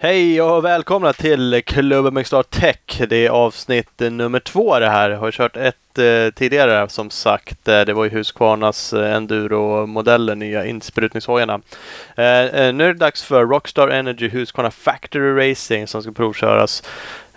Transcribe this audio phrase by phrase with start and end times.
[0.00, 3.00] Hej och välkomna till Klubben Mixstar Tech.
[3.08, 5.10] Det är avsnitt nummer två det här.
[5.10, 7.68] Jag har kört ett eh, tidigare som sagt.
[7.68, 11.60] Eh, det var ju Husqvarnas eh, Enduro-modeller, nya insprutningshojarna.
[12.16, 16.82] Eh, eh, nu är det dags för Rockstar Energy Husqvarna Factory Racing som ska provköras.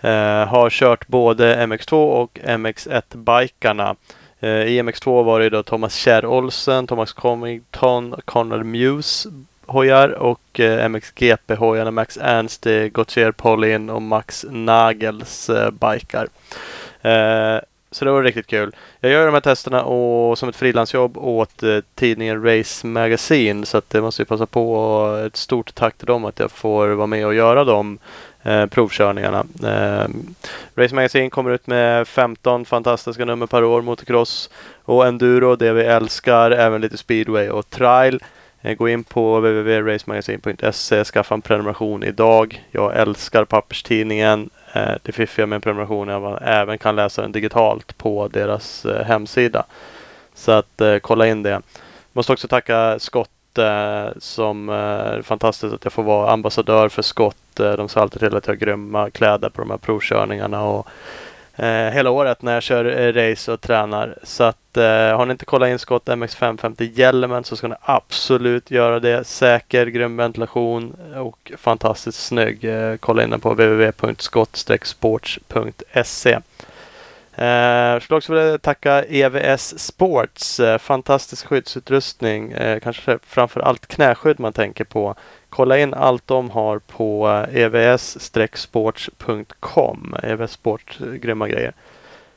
[0.02, 3.96] Eh, har kört både MX2 och MX1-bikarna.
[4.42, 9.30] I MX2 var det då Thomas Kjær Olsen, Thomas Comington, Conrad Muse
[9.72, 16.28] hojar och eh, MXGP-hojarna Max Ernst, eh, Gautier Paulin och Max Nagels eh, bikar.
[17.02, 18.76] Eh, så det var riktigt kul.
[19.00, 23.78] Jag gör de här testerna och som ett frilansjobb åt eh, tidningen Race Magazine så
[23.78, 26.88] att det måste ju passa på och ett stort tack till dem att jag får
[26.88, 28.00] vara med och göra de
[28.44, 29.46] eh, provkörningarna.
[29.64, 30.10] Eh,
[30.76, 34.50] Race Magazine kommer ut med 15 fantastiska nummer per år motocross
[34.84, 38.22] och enduro, det vi älskar, även lite speedway och trial.
[38.62, 42.66] Eh, gå in på www.racemagasin.se, skaffa en prenumeration idag.
[42.72, 44.50] Jag älskar papperstidningen.
[44.74, 48.28] Eh, det fiffiga med en prenumeration är att man även kan läsa den digitalt på
[48.28, 49.66] deras eh, hemsida.
[50.34, 51.62] Så att kolla in det.
[52.14, 53.30] Måste också tacka Scott
[54.18, 57.38] som är fantastiskt att jag får vara ambassadör för Scott.
[57.54, 60.88] De ser alltid till att jag har grymma kläder på de här provkörningarna och
[61.56, 64.18] Eh, hela året när jag kör eh, race och tränar.
[64.24, 68.72] Så att eh, har ni inte kollat in Scott MX550 hjälmen så ska ni absolut
[68.72, 69.28] göra det.
[69.28, 72.64] Säker, grym ventilation och fantastiskt snygg.
[72.64, 76.40] Eh, kolla in den på www.scott-sports.se.
[77.36, 77.48] Eh,
[77.94, 80.60] jag skulle också vilja tacka EVS Sports.
[80.60, 82.52] Eh, fantastisk skyddsutrustning.
[82.52, 85.16] Eh, kanske framför allt knäskydd man tänker på.
[85.52, 90.16] Kolla in allt de har på eh, evs-sports.com.
[90.24, 91.74] EVS Sport, eh, grymma grejer.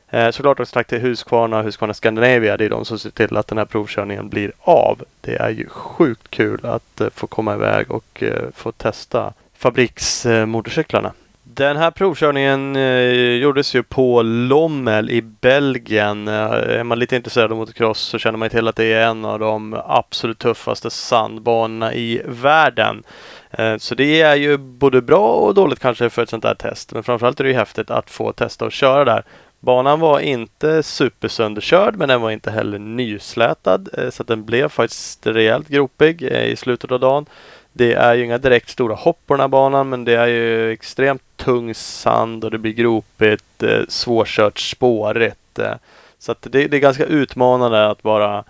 [0.09, 2.57] Eh, såklart också tack till Husqvarna och Husqvarna Scandinavia.
[2.57, 5.03] Det är de som ser till att den här provkörningen blir av.
[5.21, 11.13] Det är ju sjukt kul att få komma iväg och få testa fabriksmotorcyklarna.
[11.55, 16.27] Den här provkörningen eh, gjordes ju på Lommel i Belgien.
[16.27, 19.25] Eh, är man lite intresserad av motocross så känner man till att det är en
[19.25, 23.03] av de absolut tuffaste sandbanorna i världen.
[23.51, 26.93] Eh, så det är ju både bra och dåligt kanske för ett sånt här test.
[26.93, 29.23] Men framförallt är det ju häftigt att få testa och köra där.
[29.59, 34.69] Banan var inte supersönderkörd men den var inte heller nyslätad eh, så att den blev
[34.69, 37.25] faktiskt rejält gropig eh, i slutet av dagen.
[37.77, 40.71] Det är ju inga direkt stora hopp på den här banan men det är ju
[40.71, 45.59] extremt tung sand och det blir gropigt, eh, svårkört, spårigt.
[45.59, 45.73] Eh,
[46.19, 48.43] så att det, det, är ganska utmanande att bara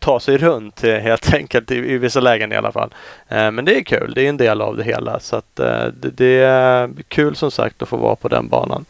[0.00, 2.94] ta sig runt eh, helt enkelt i, i vissa lägen i alla fall.
[3.28, 5.86] Eh, men det är kul, det är en del av det hela så att eh,
[5.86, 8.84] det, det, är kul som sagt att få vara på den banan.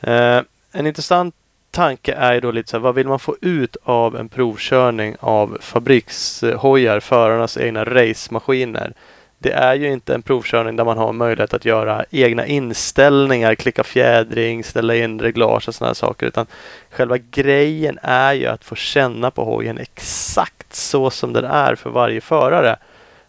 [0.00, 0.40] Eh,
[0.72, 1.34] en intressant
[1.72, 5.16] tanke är ju då lite så här, vad vill man få ut av en provkörning
[5.20, 8.92] av fabrikshojar, förarnas egna racemaskiner?
[9.38, 13.84] Det är ju inte en provkörning där man har möjlighet att göra egna inställningar, klicka
[13.84, 16.26] fjädring, ställa in reglage och sådana saker.
[16.26, 16.46] Utan
[16.90, 21.90] själva grejen är ju att få känna på hojen exakt så som den är för
[21.90, 22.76] varje förare.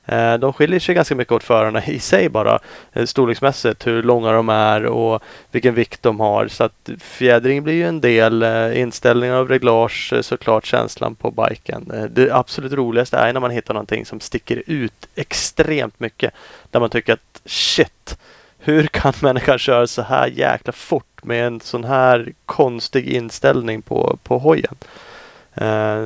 [0.06, 2.59] Eh, de skiljer sig ganska mycket åt förarna i sig bara
[2.94, 6.47] eh, storleksmässigt, hur långa de är och vilken vikt de har.
[6.47, 12.09] Så att fjädring blir ju en del, eh, inställningar av reglage, såklart känslan på biken.
[12.09, 16.34] Det absolut roligaste är när man hittar någonting som sticker ut extremt mycket.
[16.72, 18.18] Där man tycker att shit,
[18.59, 24.18] hur kan människan köra så här jäkla fort med en sån här konstig inställning på,
[24.24, 24.75] på hojen?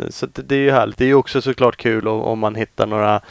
[0.10, 0.98] så det, det, är ju härligt.
[0.98, 3.22] Det är ju också såklart kul om, om man hittar några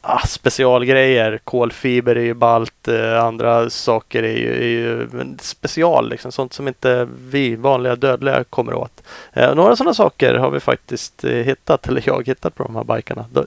[0.00, 1.38] ah, specialgrejer.
[1.44, 5.08] Kolfiber är ju ballt, eh, andra saker är ju, är ju
[5.40, 9.02] special, liksom, sånt som inte vi vanliga dödliga kommer åt.
[9.32, 12.96] Eh, några sådana saker har vi faktiskt eh, hittat, eller jag hittat på de här
[12.96, 13.24] bikarna.
[13.32, 13.46] De,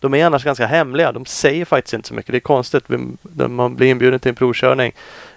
[0.00, 1.12] de, är annars ganska hemliga.
[1.12, 2.32] De säger faktiskt inte så mycket.
[2.32, 2.84] Det är konstigt.
[3.48, 4.92] Man blir inbjuden till en provkörning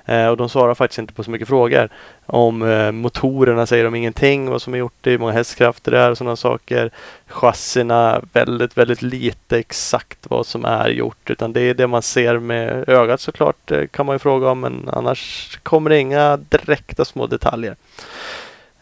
[0.09, 1.89] Eh, och de svarar faktiskt inte på så mycket frågor.
[2.25, 5.99] Om eh, motorerna säger de ingenting, vad som är gjort, det, hur många hästkrafter det
[5.99, 6.91] är och sådana saker.
[7.27, 11.29] Chassina, väldigt, väldigt lite exakt vad som är gjort.
[11.29, 14.59] Utan det är det man ser med ögat såklart, eh, kan man ju fråga om.
[14.59, 17.75] Men annars kommer det inga direkta små detaljer.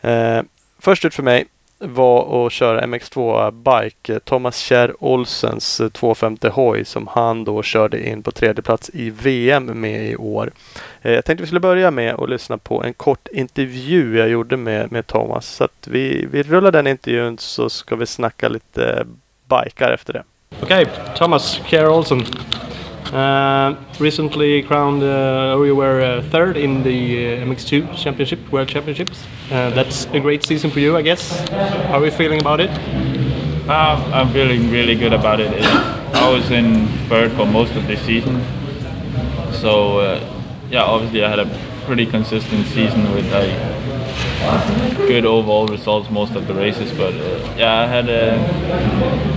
[0.02, 0.42] Eh,
[0.80, 1.46] först ut för mig
[1.80, 4.20] var att köra MX2 Bike.
[4.20, 9.66] Thomas Kjär Olsens 250 hoj som han då körde in på tredje plats i VM
[9.66, 10.52] med i år.
[11.02, 14.58] Eh, jag tänkte vi skulle börja med att lyssna på en kort intervju jag gjorde
[14.58, 15.48] med, med Thomas.
[15.48, 19.06] Så att vi, vi rullar den intervjun så ska vi snacka lite
[19.46, 20.24] bikar efter det.
[20.62, 22.26] Okej, okay, Thomas Kjär Olsen.
[23.14, 29.24] Uh, recently crowned, uh, you were uh, third in the uh, MX2 Championship, World Championships.
[29.50, 31.48] That's a great season for you, I guess.
[31.50, 32.70] How are you feeling about it?
[33.70, 35.52] I'm feeling really good about it.
[36.16, 38.42] I was in third for most of the season,
[39.54, 40.02] so
[40.70, 41.48] yeah, obviously I had a
[41.86, 46.92] pretty consistent season with like good overall results most of the races.
[46.92, 49.37] But uh, yeah, I had a.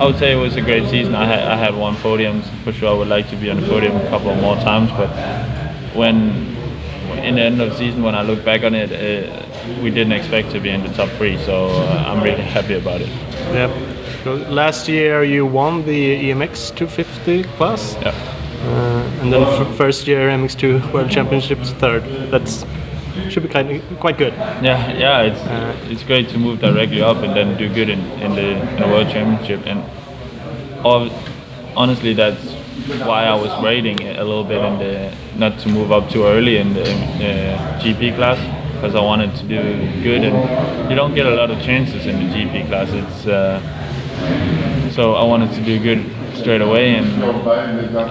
[0.00, 1.14] I would say it was a great season.
[1.14, 2.88] I had I had one podium for sure.
[2.94, 5.10] I would like to be on the podium a couple more times, but
[5.94, 6.16] when
[7.22, 9.44] in the end of the season, when I look back on it, uh,
[9.82, 11.36] we didn't expect to be in the top three.
[11.44, 13.08] So uh, I'm really happy about it.
[13.52, 13.68] Yeah.
[14.24, 17.96] So last year you won the EMX 250 class.
[18.00, 18.14] Yeah.
[18.62, 22.04] Uh, and then f- first year MX2 World Championships third.
[22.30, 22.64] That's
[23.28, 24.32] should be kind of quite good.
[24.62, 28.00] Yeah, yeah, it's Uh, it's great to move directly up and then do good in,
[28.22, 29.60] in the in the world championship.
[29.66, 29.82] And
[30.84, 31.12] ob-
[31.76, 32.42] honestly, that's
[33.04, 36.56] why I was waiting a little bit in the not to move up too early
[36.58, 38.38] in the uh, GP class
[38.74, 39.60] because I wanted to do
[40.02, 40.22] good.
[40.24, 42.88] And you don't get a lot of chances in the GP class.
[42.92, 43.60] It's uh,
[44.92, 46.00] so I wanted to do good
[46.34, 47.22] straight away, and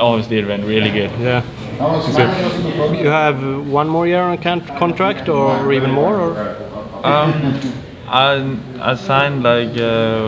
[0.02, 1.12] obviously it went really good.
[1.20, 1.42] Yeah.
[1.80, 6.58] So you have one more year on con- contract or even more or
[7.04, 7.32] Um,
[8.08, 10.28] I I signed like uh,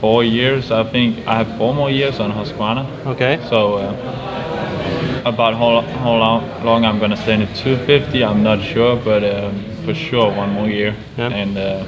[0.00, 0.70] four years.
[0.70, 2.84] I think I have four more years on Husqvarna.
[3.06, 3.38] okay.
[3.50, 8.62] So uh, about how, how long, long I'm gonna stay in the 250, I'm not
[8.62, 10.94] sure, but um, for sure one more year.
[11.18, 11.28] Yeah.
[11.40, 11.84] And uh,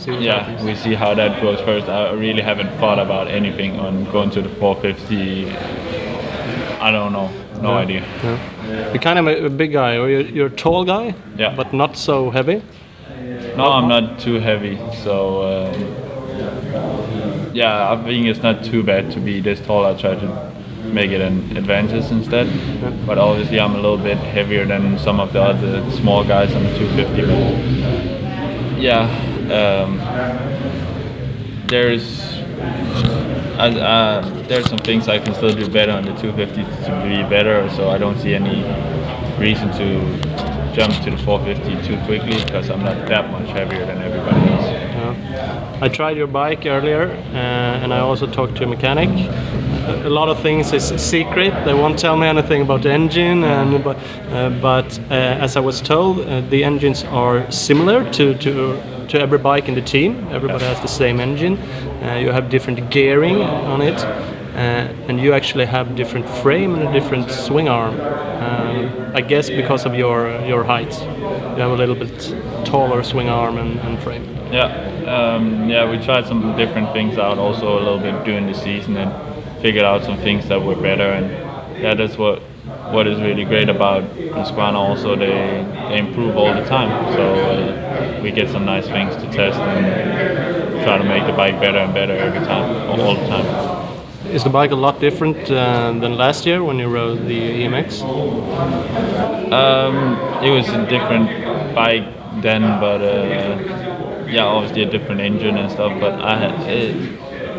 [0.00, 0.62] See what yeah, happens.
[0.64, 1.88] we see how that goes first.
[1.88, 5.50] I really haven't thought about anything on going to the 450.
[6.80, 7.28] I don't know.
[7.60, 7.78] No Yeah.
[7.84, 8.02] idea.
[8.24, 8.38] Yeah.
[8.92, 11.54] You're kind of a, a big guy, or you're, you're a tall guy, Yeah.
[11.54, 12.62] but not so heavy.
[13.56, 15.72] No, I'm not too heavy, so uh,
[17.52, 19.84] yeah, I think it's not too bad to be this tall.
[19.84, 20.52] I try to
[20.84, 22.48] make it an advantage instead,
[23.06, 26.62] but obviously I'm a little bit heavier than some of the other small guys on
[26.62, 27.22] the 250.
[28.72, 29.06] But yeah,
[29.50, 29.98] um,
[31.68, 32.20] there's
[33.58, 37.68] uh, there's some things I can still do better on the 250 to be better,
[37.70, 38.62] so I don't see any
[39.38, 40.00] reason to
[40.74, 44.64] jump to the 450 too quickly because I'm not that much heavier than everybody else.
[44.66, 45.78] Yeah.
[45.82, 47.36] I tried your bike earlier, uh,
[47.82, 49.08] and I also talked to a mechanic.
[49.10, 51.52] A- A lot of things is secret.
[51.64, 53.96] They won't tell me anything about the engine, and but
[54.32, 58.52] uh, but uh, as I was told, uh, the engines are similar to to
[59.10, 60.28] to every bike in the team.
[60.30, 61.58] Everybody has the same engine.
[62.02, 63.98] Uh, you have different gearing on it.
[64.50, 67.94] Uh, and you actually have different frame and a different swing arm.
[68.00, 72.34] Um, I guess because of your your height, you have a little bit
[72.64, 74.24] taller swing arm and, and frame.
[74.52, 74.66] Yeah,
[75.06, 78.96] um, yeah, we tried some different things out also a little bit during the season
[78.96, 79.10] and
[79.62, 81.12] figured out some things that were better.
[81.12, 81.30] And
[81.80, 82.42] yeah, that's what
[82.92, 84.02] what is really great about
[84.36, 84.74] Husqvarna.
[84.74, 89.26] Also, they they improve all the time, so uh, we get some nice things to
[89.32, 93.46] test and try to make the bike better and better every time, all, the time.
[94.26, 98.02] Is the bike a lot different uh, than last year when you rode the EMX?
[99.52, 102.06] Um, it was a different bike
[102.40, 105.98] then, but uh, yeah, obviously a different engine and stuff.
[106.00, 106.94] But I had, it,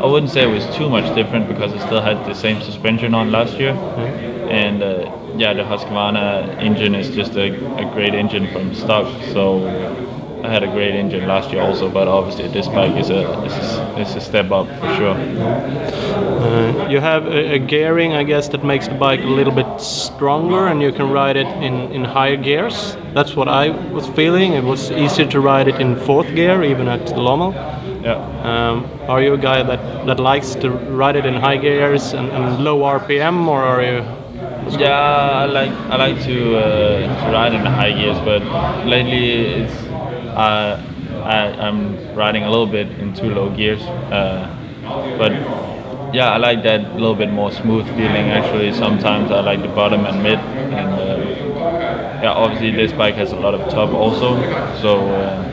[0.01, 3.13] I wouldn't say it was too much different because it still had the same suspension
[3.13, 3.73] on last year.
[4.49, 9.05] And uh, yeah, the Husqvarna engine is just a, a great engine from stock.
[9.25, 9.67] So
[10.43, 13.53] I had a great engine last year also, but obviously this bike is a is
[13.53, 15.13] a, is a step up for sure.
[15.13, 19.79] Uh, you have a, a gearing, I guess, that makes the bike a little bit
[19.79, 22.97] stronger, and you can ride it in, in higher gears.
[23.13, 24.53] That's what I was feeling.
[24.53, 27.53] It was easier to ride it in fourth gear, even at Lommel.
[28.03, 28.15] Yeah.
[28.43, 32.29] Um, are you a guy that, that likes to ride it in high gears and,
[32.31, 34.03] and low RPM, or are you?
[34.79, 38.41] Yeah, I like I like to, uh, to ride in high gears, but
[38.85, 39.73] lately it's
[40.35, 40.81] uh,
[41.23, 43.81] I, I'm riding a little bit in too low gears.
[43.81, 44.47] Uh,
[45.17, 45.31] but
[46.13, 48.31] yeah, I like that little bit more smooth feeling.
[48.31, 51.17] Actually, sometimes I like the bottom and mid, and uh,
[52.23, 54.35] yeah, obviously this bike has a lot of top also.
[54.81, 55.47] So uh,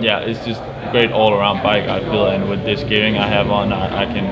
[0.00, 1.88] yeah, it's just great all-around bike.
[1.88, 4.26] I feel, and with this gearing I have on, I, I can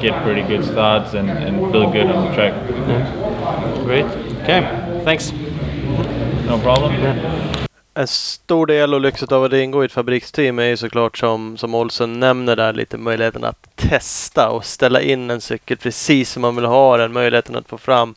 [0.00, 2.54] get pretty good starts and, and feel good on the track.
[3.84, 4.06] Great.
[4.42, 4.62] Okay.
[5.04, 5.32] Thanks.
[6.46, 6.92] No problem.
[7.94, 11.56] En stor del och lyxet av att ingå i ett fabriksteam är ju såklart som,
[11.56, 16.42] som Olsen nämner där lite möjligheten att testa och ställa in en cykel precis som
[16.42, 17.12] man vill ha den.
[17.12, 18.14] Möjligheten att få fram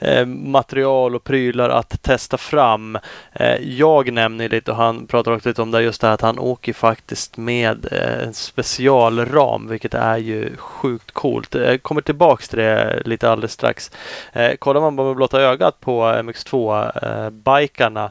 [0.00, 2.98] eh, material och prylar att testa fram.
[3.32, 6.20] Eh, jag nämner lite och han pratar också lite om det just det här att
[6.20, 11.54] han åker faktiskt med eh, en specialram vilket är ju sjukt coolt.
[11.54, 13.90] Eh, jag kommer tillbaks till det lite alldeles strax.
[14.32, 18.10] Eh, kollar man bara med blotta ögat på MX2-bikarna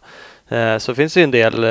[0.49, 1.63] eh, så finns det en del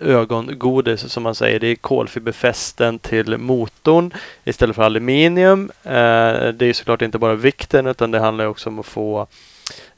[0.00, 1.60] ögongodis som man säger.
[1.60, 4.14] Det är kolfiberfästen till motorn
[4.44, 5.70] istället för aluminium.
[5.82, 9.26] Det är såklart inte bara vikten utan det handlar också om att få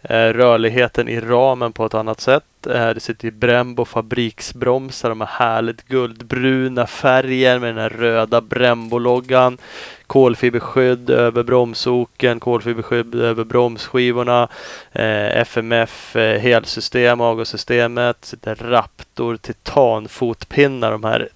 [0.09, 2.67] Eh, rörligheten i ramen på ett annat sätt.
[2.67, 8.41] Eh, det sitter i Brembo fabriksbromsar, de här härligt guldbruna färgen med den här röda
[8.41, 9.59] Brembo-loggan.
[10.07, 14.49] Kolfiberskydd över bromsoken, kolfiberskydd över bromsskivorna.
[14.93, 18.25] Eh, FMF helsystem, avgassystemet.
[18.25, 21.29] Sitter Raptor titanfotpinnar, de här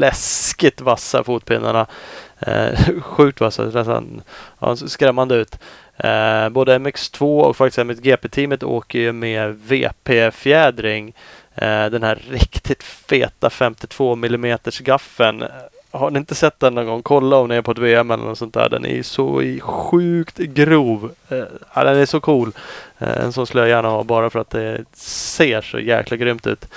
[0.00, 1.86] läskigt vassa fotpinnarna.
[3.00, 4.22] Sjukt vassa, nästan
[4.58, 5.58] ja, skrämmande ut.
[5.98, 11.14] Eh, både MX2 och faktiskt MXGP-teamet åker ju med VP-fjädring.
[11.54, 15.44] Eh, den här riktigt feta 52 mm gaffeln.
[15.90, 17.02] Har ni inte sett den någon gång?
[17.02, 18.68] Kolla om ni är på ett VM eller något sånt där.
[18.68, 21.10] Den är så sjukt grov.
[21.28, 22.52] Eh, ja, den är så cool.
[22.98, 26.46] Eh, en sån skulle jag gärna ha bara för att det ser så jäkla grymt
[26.46, 26.68] ut.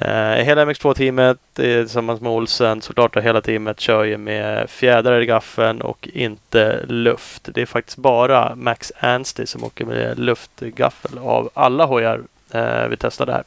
[0.00, 5.20] Eh, hela MX2-teamet eh, tillsammans med Olsen såklart och hela teamet kör ju med fjädrar
[5.20, 7.48] i gaffeln och inte luft.
[7.54, 12.96] Det är faktiskt bara Max Anstey som åker med luftgaffel av alla hojar eh, vi
[12.96, 13.44] testade här.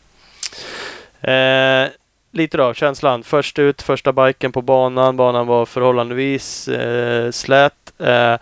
[1.22, 1.90] Eh,
[2.32, 3.24] lite då, känslan.
[3.24, 5.18] Först ut, första biken på banan.
[5.18, 7.94] Banan var förhållandevis eh, slät.
[8.00, 8.36] Eh,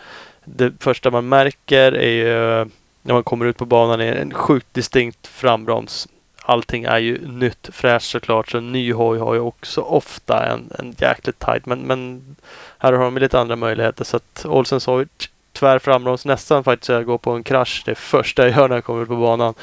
[0.46, 2.70] det första man märker är ju
[3.02, 6.08] när man kommer ut på banan är en sjukt distinkt frambroms
[6.42, 8.50] allting är ju nytt, fräscht såklart.
[8.50, 11.66] Så en ny hoj har ju också ofta en, en jäkligt tight.
[11.66, 12.22] Men, men
[12.78, 14.04] här har de lite andra möjligheter.
[14.04, 15.08] Så att Olsens hoj
[15.54, 17.84] tvär framroms nästan faktiskt jag går på en krasch.
[17.86, 19.54] Det första jag gör när jag kommer ut på banan.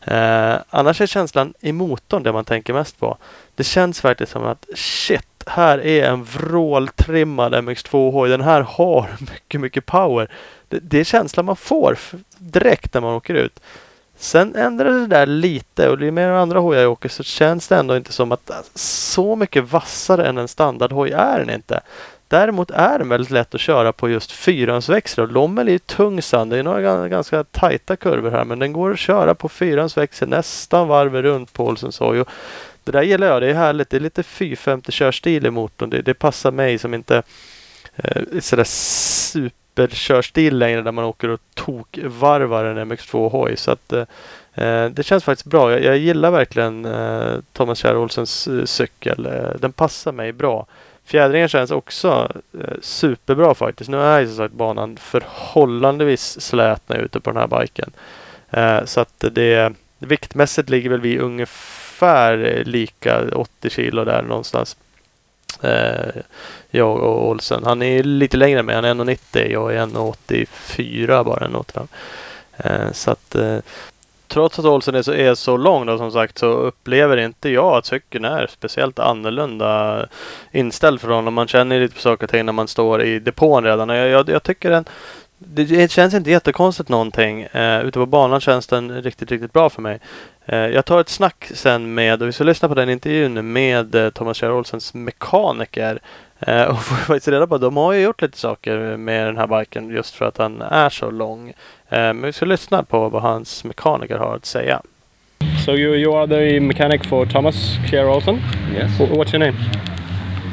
[0.00, 3.16] Eh, annars är känslan i motorn det man tänker mest på.
[3.54, 8.28] Det känns faktiskt som att shit, här är en vråltrimmad MX2-hoj.
[8.28, 10.28] Den här har mycket, mycket power.
[10.68, 11.98] Det, det är känslan man får
[12.38, 13.60] direkt när man åker ut.
[14.16, 17.76] Sen ändrar det där lite och ju mer andra hojar jag åker så känns det
[17.76, 21.80] ändå inte som att äh, så mycket vassare än en standardhoj är den inte.
[22.28, 26.22] Däremot är den väldigt lätt att köra på just fyrhjulsväxel och Lommel är ju tung
[26.22, 26.50] sand.
[26.50, 30.88] Det är några ganska tajta kurvor här men den går att köra på fyrhjulsväxel nästan
[30.88, 32.24] varvet runt på Olsens hoj.
[32.84, 33.42] Det där gillar jag.
[33.42, 33.90] Det är härligt.
[33.90, 35.90] Det är lite 450 körstil i motorn.
[35.90, 37.22] Det, det passar mig som inte
[37.96, 43.56] eh, sådär super superkörstil längre där man åker och tokvarvar en MX2-hoj.
[43.56, 45.72] Så att eh, det känns faktiskt bra.
[45.72, 49.26] Jag, jag gillar verkligen eh, Thomas Kjær Olsens eh, cykel.
[49.26, 50.66] Eh, den passar mig bra.
[51.04, 53.90] Fjädringen känns också eh, superbra faktiskt.
[53.90, 57.60] Nu är ju som sagt banan förhållandevis slät när jag är ute på den här
[57.60, 57.90] biken.
[58.50, 64.76] Eh, så att det viktmässigt ligger väl vi ungefär eh, lika 80 kilo där någonstans.
[65.62, 66.22] Eh,
[66.70, 67.64] jag och Olsen.
[67.64, 68.74] Han är lite längre än mig.
[68.74, 69.52] Han är 1,90.
[69.52, 71.48] Jag är 1,84 bara.
[71.48, 71.86] 1,85.
[72.56, 73.58] Eh, så att eh,
[74.28, 77.76] trots att Olsen är så, är så lång då, som sagt så upplever inte jag
[77.76, 80.06] att cykeln är speciellt annorlunda
[80.52, 81.34] inställd för honom.
[81.34, 83.88] Man känner lite på saker och ting när man står i depån redan.
[83.88, 84.84] Jag, jag, jag tycker den
[85.38, 87.42] det känns inte jättekonstigt någonting.
[87.42, 89.98] Eh, ute på banan känns den riktigt, riktigt bra för mig.
[90.46, 93.94] Eh, jag tar ett snack sen med, och vi ska lyssna på den intervjun med
[93.94, 96.00] eh, Thomas Kjær Olsens mekaniker.
[96.40, 99.36] Eh, och får faktiskt reda på att de har ju gjort lite saker med den
[99.36, 101.48] här biken just för att den är så lång.
[101.48, 101.54] Eh,
[101.98, 104.82] men vi ska lyssna på vad hans mekaniker har att säga.
[105.64, 107.54] So you, you are the mechanic for Thomas
[107.90, 108.40] Kjær Olsen?
[108.74, 108.98] Yes.
[108.98, 109.56] What's your name?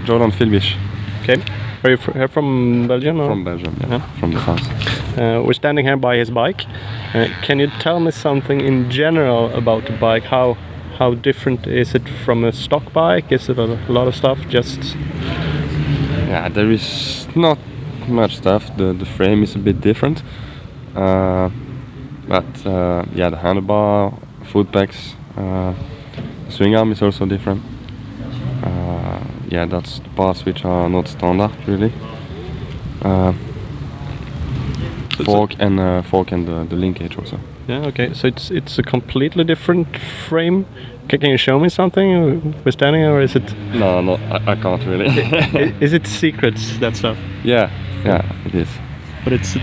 [0.08, 0.76] Jordan Filbish.
[1.24, 1.38] Okay.
[1.84, 3.20] Are you fr from Belgium?
[3.20, 3.30] Or?
[3.30, 3.90] From Belgium, yeah.
[3.90, 4.20] Yeah.
[4.20, 4.68] From the house.
[5.18, 6.66] Uh, we're standing here by his bike.
[7.14, 10.24] Uh, can you tell me something in general about the bike?
[10.26, 10.58] How
[11.00, 13.32] how different is it from a stock bike?
[13.32, 14.38] Is it a lot of stuff?
[14.48, 14.96] Just
[16.28, 17.58] Yeah, there is not
[18.08, 18.70] much stuff.
[18.78, 20.24] The the frame is a bit different.
[20.96, 21.50] Uh,
[22.28, 24.14] but uh, yeah, the handlebar,
[24.46, 25.74] foot pegs, uh,
[26.50, 27.62] swing arm is also different.
[29.52, 31.92] Uh, yeah, that's the parts which are not standard really.
[33.02, 33.34] Uh,
[35.18, 37.38] So- fork and uh, fork and the, the linkage also.
[37.68, 38.14] yeah, okay.
[38.14, 39.88] So it's it's a completely different
[40.30, 40.66] frame.
[41.10, 42.54] Can, can you show me something?
[42.66, 45.08] We're standing, or is it No, no, I, I can't really.
[45.86, 47.18] is it secrets that stuff?
[47.46, 47.70] yeah,
[48.06, 48.68] yeah, it is.
[49.24, 49.54] But it's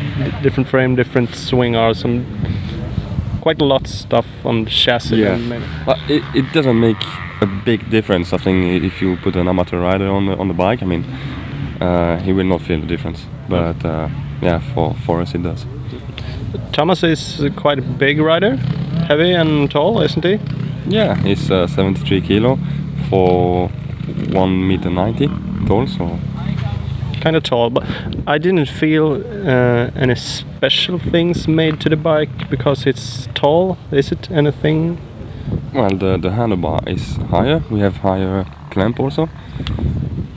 [0.43, 2.25] different frame, different swing arms, some
[3.41, 5.17] quite a lot of stuff on the chassis.
[5.17, 5.39] Yeah.
[5.87, 7.03] But it, it doesn't make
[7.41, 8.33] a big difference.
[8.33, 11.05] I think if you put an amateur rider on the on the bike, I mean,
[11.81, 13.27] uh, he will not feel the difference.
[13.49, 14.09] But uh,
[14.43, 15.67] yeah, for for us it does.
[16.73, 18.57] Thomas is quite a big rider,
[19.09, 20.39] heavy and tall, isn't he?
[20.87, 22.59] Yeah, he's uh, 73 kilo
[23.11, 23.69] for
[24.31, 25.29] one meter 90
[25.67, 25.87] tall.
[25.87, 26.19] So
[27.21, 27.85] kind of tall, but
[28.27, 33.77] I didn't feel uh, any special things made to the bike because it's tall.
[33.91, 34.99] Is it anything?
[35.75, 37.63] Well, the, the handlebar is higher.
[37.71, 39.29] We have higher clamp also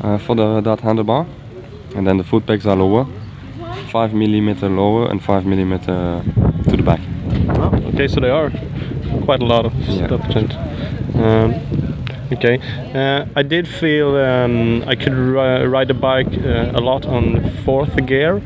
[0.01, 1.25] uh, for the that handlebar,
[1.95, 3.05] and then the foot pegs are lower,
[3.91, 6.23] five millimeter lower and five millimeter
[6.69, 6.99] to the back.
[7.57, 8.51] Oh, okay, so they are
[9.25, 10.07] quite a lot of Yeah.
[10.07, 10.21] stuff.
[11.15, 11.55] Um,
[12.31, 12.59] okay,
[12.93, 17.51] uh, I did feel um, I could ri- ride the bike uh, a lot on
[17.65, 18.41] fourth gear.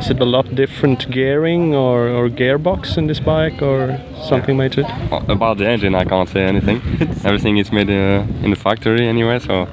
[0.00, 3.98] Is it a lot different gearing or, or gearbox in this bike or
[4.28, 4.86] something made to it?
[5.12, 6.80] Uh, About the engine, I can't say anything.
[7.24, 9.66] Everything is made uh, in the factory anyway, so.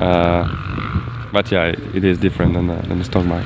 [0.00, 0.48] Uh,
[1.32, 3.44] but yeah, it, it is different than the, than the stock bike.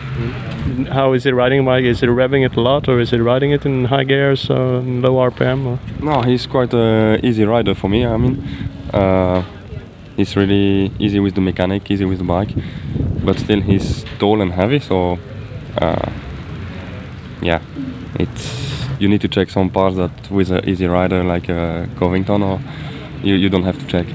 [0.88, 1.84] How is it riding a bike?
[1.84, 4.80] Is it revving it a lot or is it riding it in high gears or
[4.80, 5.64] low RPM?
[5.66, 5.78] Or?
[6.04, 8.04] No, he's quite an easy rider for me.
[8.04, 8.44] I mean,
[8.92, 9.42] uh,
[10.16, 12.50] he's really easy with the mechanic, easy with the bike,
[13.24, 14.80] but still he's tall and heavy.
[14.80, 15.18] So,
[15.80, 16.10] uh,
[17.42, 17.60] yeah,
[18.18, 18.68] it's
[18.98, 22.60] you need to check some parts that with an easy rider like uh, Covington, or
[23.22, 24.06] you, you don't have to check.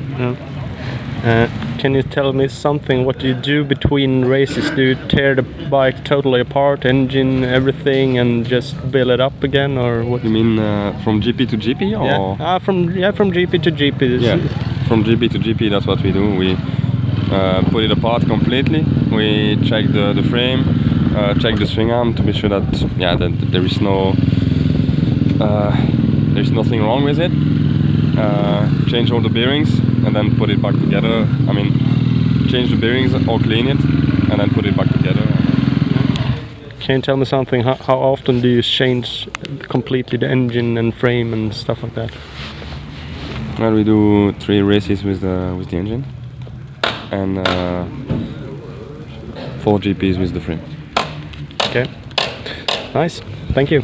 [1.23, 3.05] Uh, can you tell me something?
[3.05, 4.69] What do you do between races?
[4.71, 9.77] Do you tear the bike totally apart, engine, everything, and just build it up again,
[9.77, 10.21] or what?
[10.23, 13.71] You mean uh, from GP to GP, or Yeah, ah, from yeah, from GP to
[13.71, 14.21] GP.
[14.21, 14.37] Yeah,
[14.87, 16.35] from GP to GP, that's what we do.
[16.35, 16.57] We
[17.31, 18.83] uh, put it apart completely.
[19.09, 20.63] We check the, the frame,
[21.15, 24.15] uh, check the swing arm to be sure that yeah that there is no
[25.39, 25.75] uh,
[26.33, 27.31] there's nothing wrong with it.
[28.17, 31.27] Uh, change all the bearings and then put it back together.
[31.47, 31.73] I mean,
[32.49, 33.79] change the bearings or clean it
[34.31, 35.25] and then put it back together.
[36.79, 37.61] Can you tell me something?
[37.61, 39.27] How, how often do you change
[39.69, 42.11] completely the engine and frame and stuff like that?
[43.59, 46.05] Well, we do three races with the with the engine
[47.11, 47.85] and uh,
[49.61, 50.72] four GPs with the frame.
[51.73, 51.87] Okay,
[52.93, 53.23] nice.
[53.53, 53.83] Thank you.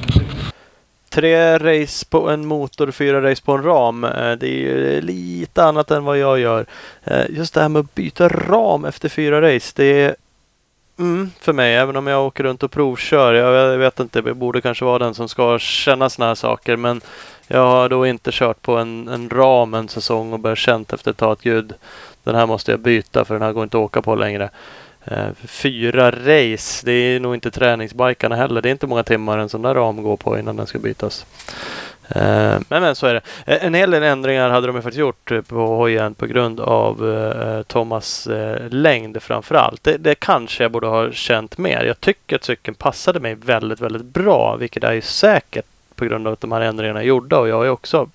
[1.10, 4.04] Tre race på en motor, fyra race på en ram.
[4.04, 6.66] Eh, det är ju lite annat än vad jag gör.
[7.04, 9.74] Eh, just det här med att byta ram efter fyra race.
[9.76, 10.16] Det är
[11.00, 13.34] mm, för mig, även om jag åker runt och provkör.
[13.34, 16.76] Jag vet inte, jag borde kanske vara den som ska känna sådana här saker.
[16.76, 17.02] Men
[17.48, 21.12] jag har då inte kört på en, en ram en säsong och börjat känt efter
[21.12, 21.74] ett tag att gud,
[22.24, 24.50] den här måste jag byta för den här går inte att åka på längre.
[25.12, 28.62] Eh, fyra race, det är nog inte träningsbikarna heller.
[28.62, 31.26] Det är inte många timmar en sån där ram går på innan den ska bytas.
[32.08, 33.22] Eh, men, men så är det.
[33.46, 37.16] Eh, en hel del ändringar hade de ju faktiskt gjort på hojen på grund av
[37.16, 39.84] eh, Thomas eh, längd framför allt.
[39.84, 41.84] Det, det kanske jag borde ha känt mer.
[41.84, 46.28] Jag tycker att cykeln passade mig väldigt, väldigt bra, vilket är ju säkert på grund
[46.28, 48.10] av att de här ändringarna är gjorda och jag är också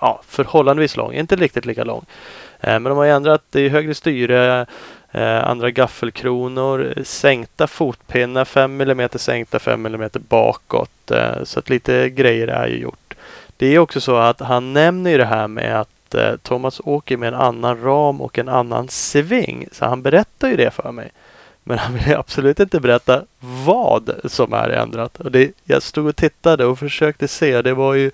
[0.00, 2.04] ja, förhållandevis lång, inte riktigt lika lång.
[2.60, 4.66] Eh, men de har ju ändrat, det är högre styre,
[5.12, 11.10] eh, andra gaffelkronor, sänkta fotpinnar, 5 mm sänkta, 5 mm bakåt.
[11.10, 13.14] Eh, så att lite grejer är ju gjort.
[13.56, 15.88] Det är också så att han nämner ju det här med att
[16.42, 19.68] Thomas åker med en annan ram och en annan sving.
[19.72, 21.10] Så han berättar ju det för mig.
[21.64, 23.22] Men han vill absolut inte berätta
[23.66, 25.20] vad som är ändrat.
[25.20, 27.62] Och det, jag stod och tittade och försökte se.
[27.62, 28.10] Det var ju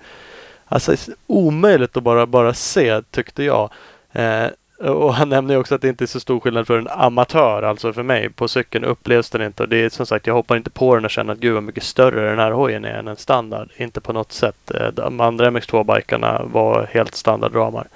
[0.65, 0.95] alltså,
[1.27, 3.69] omöjligt att bara, bara se tyckte jag.
[4.17, 4.49] Eh,
[4.79, 7.93] och han nämner också att det inte är så stor skillnad för en amatör, alltså
[7.93, 8.29] för mig.
[8.29, 9.63] På cykeln upplevs den inte.
[9.63, 11.63] Och det är som sagt, jag hoppar inte på den och känner att gud vad
[11.63, 13.69] mycket större den här hojen är än en standard.
[13.77, 14.71] Inte på något sätt.
[14.71, 17.87] Eh, de andra MX2-bikarna var helt standardramar.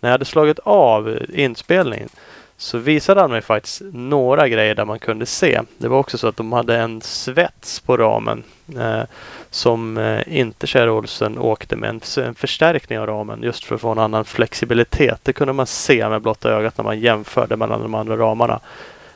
[0.00, 2.08] När jag hade slagit av inspelningen
[2.56, 5.60] så visade han mig faktiskt några grejer där man kunde se.
[5.78, 8.42] Det var också så att de hade en svets på ramen
[8.78, 9.02] eh,
[9.50, 11.90] som eh, inte Kjell Olsen åkte med.
[11.90, 15.20] En, en förstärkning av ramen just för att få en annan flexibilitet.
[15.22, 18.60] Det kunde man se med blotta ögat när man jämförde mellan de andra ramarna.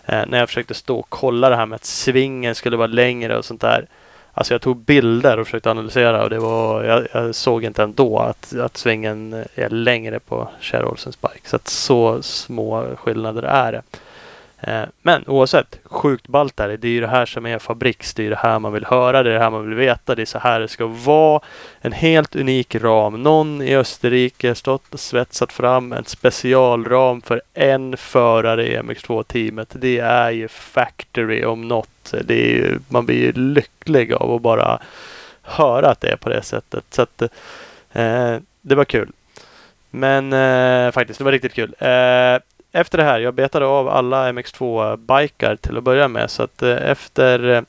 [0.06, 3.38] Eh, när jag försökte stå och kolla det här med att svingen skulle vara längre
[3.38, 3.86] och sånt där.
[4.34, 8.18] Alltså jag tog bilder och försökte analysera och det var, jag, jag såg inte ändå
[8.18, 11.48] att, att svingen är längre på Kjell Olsens bike.
[11.48, 13.82] Så att så små skillnader är det.
[14.62, 16.76] Eh, men oavsett, sjukt ballt är det.
[16.76, 18.14] Det är ju det här som är fabriks.
[18.14, 19.22] Det är det här man vill höra.
[19.22, 20.14] Det är det här man vill veta.
[20.14, 21.40] Det är så här det ska vara.
[21.80, 23.22] En helt unik ram.
[23.22, 29.68] Någon i Österrike stått och svetsat fram en specialram för en förare i MX2-teamet.
[29.72, 32.14] Det är ju factory om något.
[32.24, 34.80] Det är ju, man blir ju lycklig av att bara
[35.42, 36.84] höra att det är på det sättet.
[36.90, 37.22] Så att,
[37.92, 39.12] eh, det var kul.
[39.90, 41.74] Men eh, faktiskt, det var riktigt kul.
[41.78, 42.38] Eh,
[42.72, 46.30] efter det här, jag betade av alla MX2-bikar till att börja med.
[46.30, 47.64] Så att eh, efter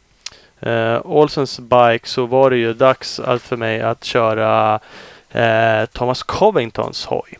[0.59, 4.79] eh, Olsens bike så var det ju dags för mig att köra
[5.31, 7.37] eh, Thomas Covingtons hoj.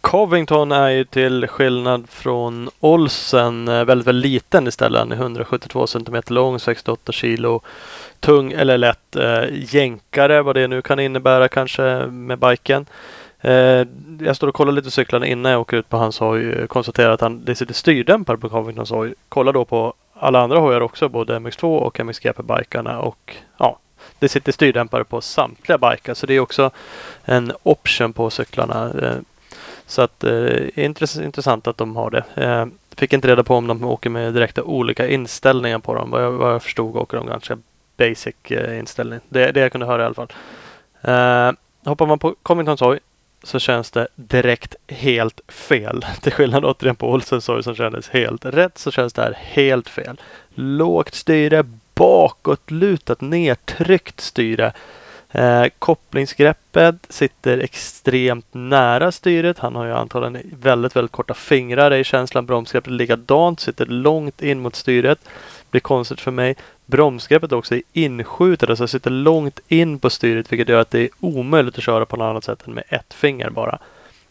[0.00, 4.98] Covington är ju till skillnad från Olsen eh, väldigt, väldigt liten istället.
[4.98, 7.60] Han är 172 cm lång, 68 kilo
[8.20, 9.16] tung eller lätt.
[9.16, 12.86] Eh, jänkare, vad det nu kan innebära kanske med biken.
[13.40, 13.86] Eh,
[14.20, 16.52] jag står och kollar lite cyklarna innan jag åker ut på hans hoj.
[16.52, 19.14] Eh, konstaterar att han, det sitter styrdämpare på Covingtons hoj.
[19.28, 22.98] Kollar då på alla andra hojar också, både MX2 och MXGP-bikarna.
[22.98, 23.78] Och ja,
[24.18, 26.14] det sitter styrdämpare på samtliga bikar.
[26.14, 26.70] Så det är också
[27.24, 28.92] en option på cyklarna.
[29.02, 29.16] Eh,
[29.86, 30.84] så att det eh, är
[31.24, 32.24] intressant att de har det.
[32.34, 36.10] Eh, fick inte reda på om de åker med direkta olika inställningar på dem.
[36.10, 37.58] Vad jag, vad jag förstod åker de ganska
[37.96, 39.20] basic eh, inställning.
[39.28, 40.32] Det, det jag kunde höra i alla fall.
[41.02, 41.52] Eh,
[41.84, 42.98] hoppar man på Covingtons hoj
[43.42, 46.06] så känns det direkt helt fel.
[46.20, 49.88] Till skillnad återigen på Olsens sorg som kändes helt rätt så känns det här helt
[49.88, 50.20] fel.
[50.54, 54.72] Lågt styre, bakåtlutat, nedtryckt styre.
[55.32, 59.58] Eh, kopplingsgreppet sitter extremt nära styret.
[59.58, 61.94] Han har ju antagligen väldigt, väldigt korta fingrar.
[61.94, 62.46] i känslan.
[62.46, 65.18] Bromsgreppet likadant, sitter långt in mot styret.
[65.70, 66.56] Blir konstigt för mig.
[66.90, 71.08] Bromsgreppet också är inskjutet, alltså sitter långt in på styret vilket gör att det är
[71.20, 73.78] omöjligt att köra på något annat sätt än med ett finger bara.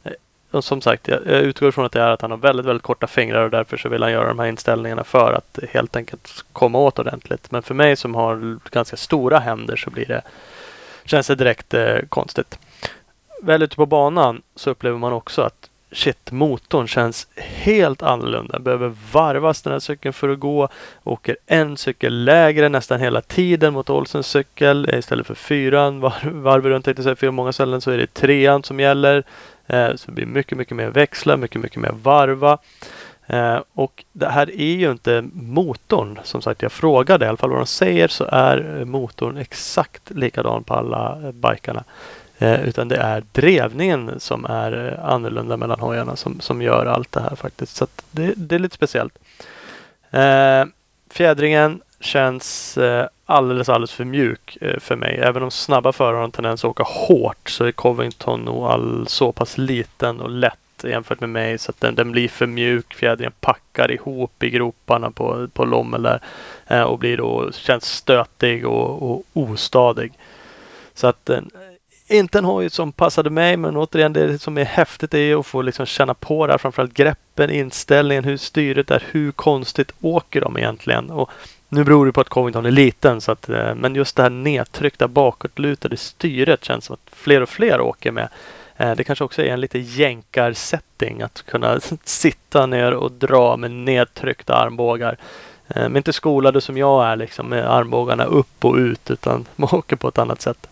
[0.04, 0.12] Eh,
[0.52, 2.84] och som sagt, jag, jag utgår från att det är att han har väldigt, väldigt
[2.84, 6.46] korta fingrar och därför så vill han göra de här inställningarna för att helt enkelt
[6.54, 7.52] komma åt ordentligt.
[7.52, 10.22] Men för mig som har ganska stora händer så blir det
[11.06, 12.60] känns det direkt eh, konstigt.
[13.42, 18.60] Väl ute på banan så upplever man också att shit, motorn känns helt annorlunda.
[18.60, 20.70] Behöver varvas den här cykeln för att gå.
[21.04, 24.90] Åker en cykel lägre nästan hela tiden mot Olsens cykel.
[24.90, 28.14] Eh, istället för fyran var, varv runt, tänkte säga, för många ställen så är det
[28.14, 29.24] trean som gäller.
[29.68, 32.58] Eh, så det blir mycket, mycket mer växla, mycket, mycket mer varva.
[33.28, 36.20] Eh, och det här är ju inte motorn.
[36.24, 40.64] Som sagt, jag frågade i alla fall vad de säger så är motorn exakt likadan
[40.64, 41.84] på alla eh, bikarna.
[42.42, 47.12] Eh, utan det är drevningen som är eh, annorlunda mellan hojarna som, som gör allt
[47.12, 47.76] det här faktiskt.
[47.76, 49.18] Så det, det, är lite speciellt.
[50.12, 50.66] Eh,
[51.12, 55.20] fjädringen känns eh, alldeles, alldeles för mjuk eh, för mig.
[55.24, 59.08] Även om snabba förare har en tendens att åka hårt så är Covington nog all
[59.08, 62.94] så pass liten och lätt jämfört med mig så att den, den blir för mjuk.
[62.94, 66.22] Fjädringen packar ihop i groparna på, på lommel där
[66.68, 70.14] eh, och blir då, känns stötig och, och ostadig.
[70.94, 71.50] Så att den,
[72.10, 75.62] inte en hoj som passade mig, men återigen det som är häftigt är att få
[75.62, 76.58] liksom känna på det här.
[76.58, 79.04] Framförallt greppen, inställningen, hur styret är.
[79.12, 81.10] Hur konstigt åker de egentligen?
[81.10, 81.30] Och
[81.70, 84.30] nu beror det på att Covington är liten, så att, eh, men just det här
[84.30, 88.30] nedtryckta bakåtlutade styret känns som att fler och fler åker med.
[88.78, 93.72] Eh, det kanske också är en lite jänkarsetting att kunna sitta ner och dra med
[93.72, 95.18] nedtryckta armbågar.
[95.68, 99.70] Eh, men inte skolade som jag är liksom med armbågarna upp och ut utan man
[99.74, 100.68] åker på ett annat sätt.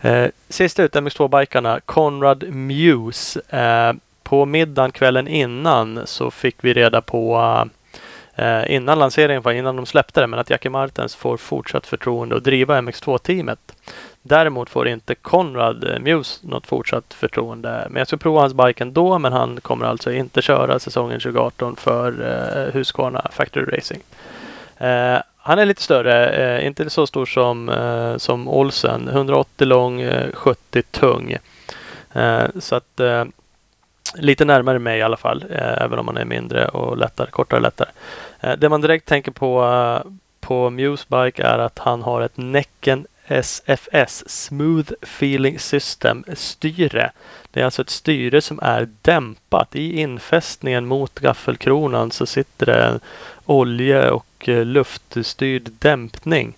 [0.00, 3.40] Eh, sist ut MX2-bikarna, Conrad Muse.
[3.48, 7.38] Eh, på middagen kvällen innan så fick vi reda på
[8.34, 12.44] eh, innan lanseringen, innan de släppte det, men att Jackie Martens får fortsatt förtroende att
[12.44, 13.74] driva MX2-teamet.
[14.22, 17.86] Däremot får inte Conrad eh, Muse något fortsatt förtroende.
[17.90, 21.76] Men jag ska prova hans bike ändå, men han kommer alltså inte köra säsongen 2018
[21.76, 24.02] för eh, Husqvarna Factory Racing.
[24.78, 29.08] Eh, han är lite större, eh, inte så stor som, eh, som Olsen.
[29.08, 31.36] 180 lång, eh, 70 tung.
[32.12, 33.24] Eh, så att eh,
[34.14, 37.58] lite närmare mig i alla fall, eh, även om han är mindre och lättare, kortare
[37.58, 37.88] och lättare.
[38.40, 43.06] Eh, det man direkt tänker på eh, på Musebike är att han har ett Näcken
[43.28, 47.10] SFS, Smooth Feeling System styre.
[47.50, 49.76] Det är alltså ett styre som är dämpat.
[49.76, 53.00] I infästningen mot gaffelkronan så sitter det en
[53.46, 56.54] olje och eh, luftstyrd dämpning.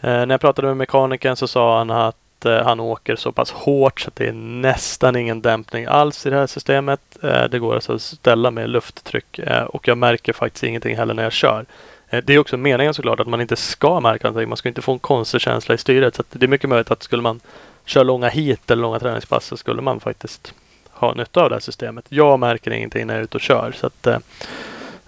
[0.00, 3.50] Eh, när jag pratade med mekanikern så sa han att eh, han åker så pass
[3.50, 7.00] hårt så att det är nästan ingen dämpning alls i det här systemet.
[7.22, 11.14] Eh, det går alltså att ställa med lufttryck eh, och jag märker faktiskt ingenting heller
[11.14, 11.64] när jag kör.
[12.10, 14.48] Eh, det är också meningen såklart att man inte ska märka någonting.
[14.48, 16.14] Man ska inte få en konstig känsla i styret.
[16.14, 17.40] Så det är mycket möjligt att skulle man
[17.84, 20.54] köra långa hit eller långa träningspass så skulle man faktiskt
[20.90, 22.04] ha nytta av det här systemet.
[22.08, 23.72] Jag märker ingenting när jag är ute och kör.
[23.72, 24.18] Så att, eh,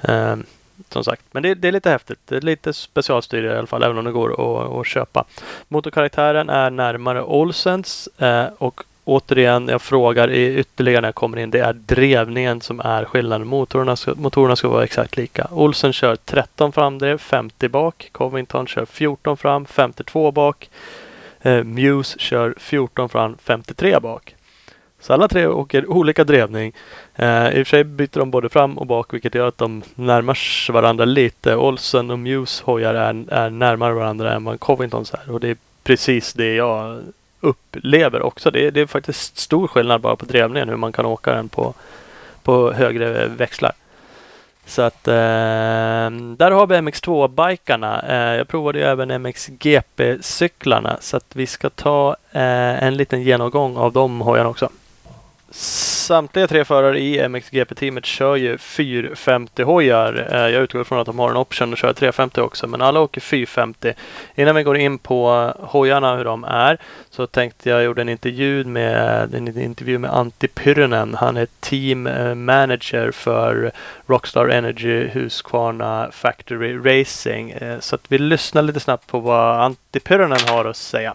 [0.03, 0.37] eh,
[0.89, 1.23] som sagt.
[1.31, 2.19] Men det, det, är lite häftigt.
[2.25, 5.25] Det är lite specialstyre i alla fall, även om det går att, att köpa.
[5.69, 11.51] Motorkaraktären är närmare Olsens eh, och återigen, jag frågar ytterligare när jag kommer in.
[11.51, 13.47] Det är drevningen som är skillnaden.
[13.47, 15.49] Motorerna ska, motorerna ska vara exakt lika.
[15.51, 18.09] Olsen kör 13 framdrev, 50 bak.
[18.13, 20.71] Covington kör 14 fram, 52 bak.
[21.43, 24.35] Eh, Muse kör 14 fram, 53 bak.
[25.01, 26.73] Så alla tre åker olika drevning.
[27.15, 29.83] Eh, I och för sig byter de både fram och bak vilket gör att de
[29.95, 31.57] närmar varandra lite.
[31.57, 35.31] Olsen och Muse hojar är, är närmare varandra än vad Covingtons är.
[35.31, 37.01] Och det är precis det jag
[37.41, 38.51] upplever också.
[38.51, 41.49] Det är, det är faktiskt stor skillnad bara på drevningen hur man kan åka den
[41.49, 41.75] på,
[42.43, 43.73] på högre växlar.
[44.67, 45.15] Så att eh,
[46.37, 48.03] där har vi MX2-bikarna.
[48.09, 53.77] Eh, jag provade ju även MXGP-cyklarna så att vi ska ta eh, en liten genomgång
[53.77, 54.69] av de hojarna också.
[56.07, 60.29] Samtliga tre förare i MXGP-teamet kör ju 450 hojar.
[60.33, 63.01] Eh, jag utgår från att de har en option att köra 350 också, men alla
[63.01, 63.93] åker 450.
[64.35, 66.79] Innan vi går in på hojarna, hur de är,
[67.11, 71.15] så tänkte jag gjorde en intervju med, en intervju med Antti Pyrrönen.
[71.15, 73.73] Han är team eh, manager för
[74.07, 77.51] Rockstar Energy Husqvarna Factory Racing.
[77.51, 81.15] Eh, så att vi lyssnar lite snabbt på vad Antti Pyrrönen har att säga.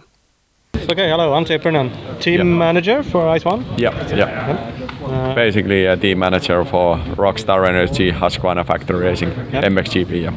[0.90, 1.90] Okay, hello, I'm Tipernan,
[2.20, 2.42] team Yeah.
[2.44, 3.64] manager for Ice One.
[3.76, 4.56] Yeah, yeah.
[5.04, 9.64] Uh, Basically a team manager for Rockstar Energy Husqvarna Factory Racing Yep.
[9.64, 10.22] MXGP.
[10.22, 10.32] Yeah.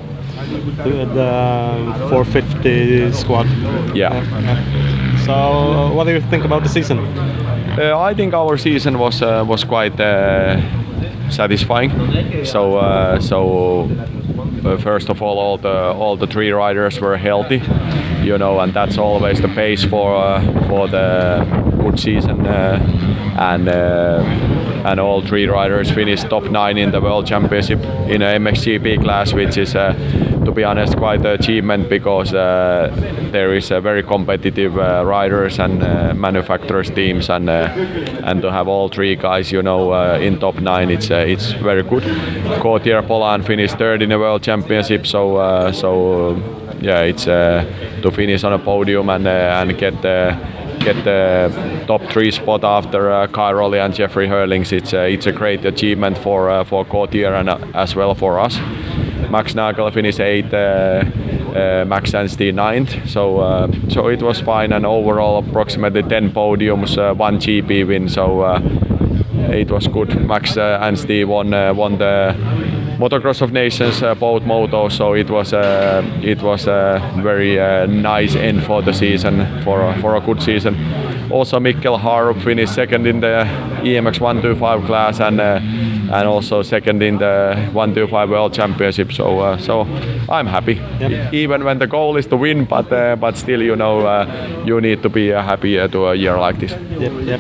[0.84, 3.48] the, the 450 squad.
[3.96, 4.14] Yeah.
[4.14, 5.18] yeah.
[5.26, 7.00] So, uh, what do you think about the season?
[7.78, 10.58] Uh, I think our season was uh, was quite uh,
[11.30, 11.92] satisfying.
[12.46, 13.40] So uh, so
[13.90, 14.25] uh,
[14.80, 17.62] first of all, all the all the three riders were healthy,
[18.24, 21.46] you know, and that's always the base for uh, for the
[21.82, 22.46] good season.
[22.46, 22.80] Uh,
[23.38, 24.24] and uh,
[24.86, 29.34] and all three riders finished top nine in the World Championship in a MXGP class,
[29.34, 29.76] which is.
[29.76, 29.94] Uh,
[30.46, 32.90] to be honest, quite an achievement because uh,
[33.32, 37.68] there is a very competitive uh, riders and uh, manufacturers teams, and uh,
[38.24, 41.52] and to have all three guys, you know, uh, in top nine, it's uh, it's
[41.54, 42.04] very good.
[42.62, 46.36] Gautier Polan finished third in the World Championship, so uh, so
[46.82, 47.66] yeah, it's uh,
[48.02, 50.38] to finish on a podium and uh, and get the
[50.80, 54.72] get the top three spot after uh, Kai Rolli and Jeffrey Hurlings.
[54.72, 58.40] It's uh, it's a great achievement for uh, for Gautier and uh, as well for
[58.40, 58.58] us.
[59.36, 61.04] Max Nagel finished eighth, uh,
[61.54, 63.10] uh, Max Anstey ninth.
[63.10, 68.08] So uh, so it was fine, and overall approximately 10 podiums, uh, one GP win.
[68.08, 68.46] So
[69.52, 70.10] it was good.
[70.26, 72.34] Max Anstey won won the
[72.98, 77.86] Motocross of Nations uh, both motos, so it was uh, it was a very uh,
[77.88, 80.76] nice end for the season for a, for a good season.
[81.30, 83.44] Also, Mikkel Harup finished second in the
[83.84, 85.60] EMX 125 class and uh,
[86.12, 89.12] and also second in the 125 World Championship.
[89.12, 89.82] So uh, so
[90.30, 90.76] I'm happy.
[91.00, 91.34] Yep.
[91.34, 94.82] Even when the goal is to win, but uh, but still, you know, uh, you
[94.82, 96.72] need to be uh, happy uh, to a year like this.
[96.72, 97.40] Yep, yep.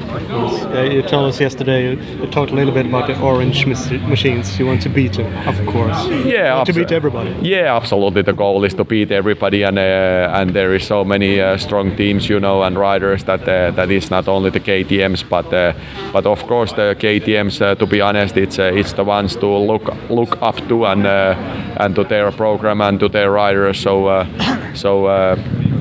[0.93, 4.59] You told us yesterday, you, talked a little bit about the orange mach- machines.
[4.59, 6.07] You want to beat them, of course.
[6.25, 7.31] Yeah, to beat everybody.
[7.41, 8.21] Yeah, absolutely.
[8.21, 11.95] The goal is to beat everybody, and uh, and there is so many uh, strong
[11.95, 15.49] teams, you know, and riders that that is not only the KTM's, but
[16.13, 17.55] but of course the KTM's.
[17.55, 21.35] To be honest, it's uh, it's the ones to look look up to and uh,
[21.77, 23.79] and to their program and to their riders.
[23.79, 25.74] So uh, so.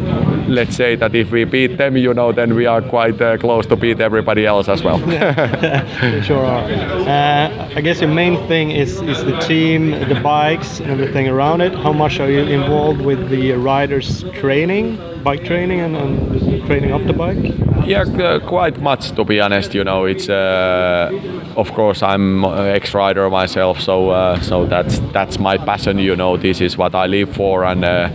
[0.49, 3.67] Let's say that if we beat them, you know, then we are quite uh, close
[3.67, 4.99] to beat everybody else as well.
[6.25, 6.65] Sure are.
[7.09, 11.61] Uh, I guess your main thing is, is the team, the bikes, and everything around
[11.61, 11.75] it.
[11.75, 17.07] How much are you involved with the riders' training, bike training, and, and training of
[17.07, 17.39] the bike?
[17.87, 19.75] Yeah, quite much to be honest.
[19.75, 21.11] You know, it's uh,
[21.57, 25.99] of course I'm uh, ex-rider myself, so uh, so that's that's my passion.
[25.99, 28.09] You know, this is what I live for, and uh,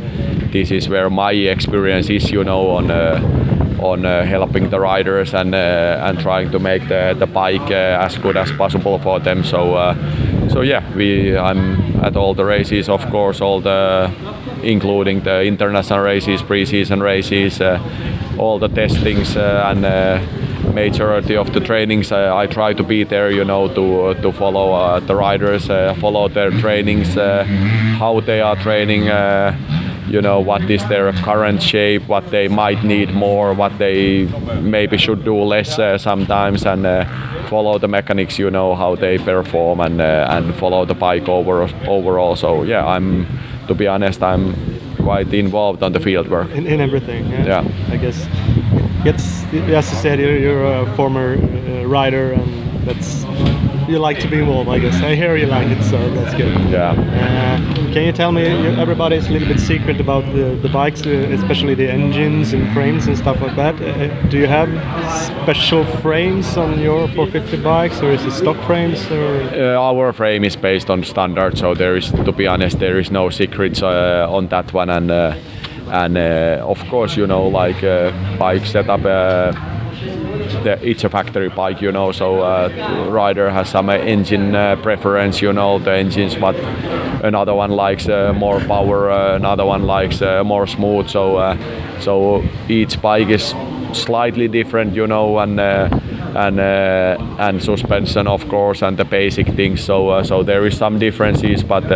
[0.51, 2.31] this is where my experience is.
[2.31, 2.91] You know, on.
[2.91, 3.45] Uh,
[3.81, 8.05] on uh, helping the riders and uh, and trying to make the, the bike uh,
[8.05, 9.43] as good as possible for them.
[9.43, 14.11] So uh, so yeah, we I'm at all the races, of course, all the
[14.63, 17.79] including the international races, pre-season races, uh,
[18.37, 20.19] all the testings uh, and uh,
[20.73, 22.11] majority of the trainings.
[22.11, 25.95] Uh, I try to be there, you know, to to follow uh, the riders, uh,
[26.01, 27.43] follow their trainings, uh,
[27.99, 29.09] how they are training.
[30.09, 34.25] You know what is their current shape, what they might need more, what they
[34.61, 37.05] maybe should do less uh, sometimes, and uh,
[37.47, 38.39] follow the mechanics.
[38.39, 42.35] You know how they perform and uh, and follow the bike over overall.
[42.35, 43.25] So yeah, I'm
[43.67, 44.55] to be honest, I'm
[44.97, 46.49] quite involved on the field work.
[46.51, 47.45] In, in everything, yeah.
[47.45, 47.93] Yeah.
[47.93, 48.27] I guess.
[49.05, 53.23] It's, as you said, you're, you're a former uh, rider, and that's
[53.87, 54.69] you like to be involved.
[54.69, 56.53] I guess I hear you like it, so that's good.
[56.69, 56.91] Yeah.
[56.91, 58.43] Uh, can you tell me?
[58.77, 63.07] Everybody's a little bit secret about the, the bikes, uh, especially the engines and frames
[63.07, 63.75] and stuff like that.
[63.81, 64.69] Uh, do you have
[65.43, 68.99] special frames on your 450 bikes, or is it stock frames?
[69.11, 72.99] Or Uh, our frame is based on standard, so there is, to be honest, there
[72.99, 74.89] is no secrets uh, on that one.
[74.89, 75.35] And uh,
[75.91, 79.05] and uh, of course, you know, like uh, bike setup.
[80.63, 85.41] The, it's a factory bike, you know, so uh, rider has some engine uh, preference,
[85.41, 86.55] you know, the engines, but
[87.23, 91.09] another one likes uh, more power, uh, another one likes more smooth.
[91.09, 91.57] So
[91.99, 93.55] so each bike is
[93.93, 99.81] slightly different, you know, and and and suspension, of course, and the basic things.
[99.81, 101.87] So so there is some differences, but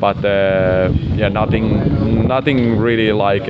[0.00, 3.48] but yeah, nothing nothing really like.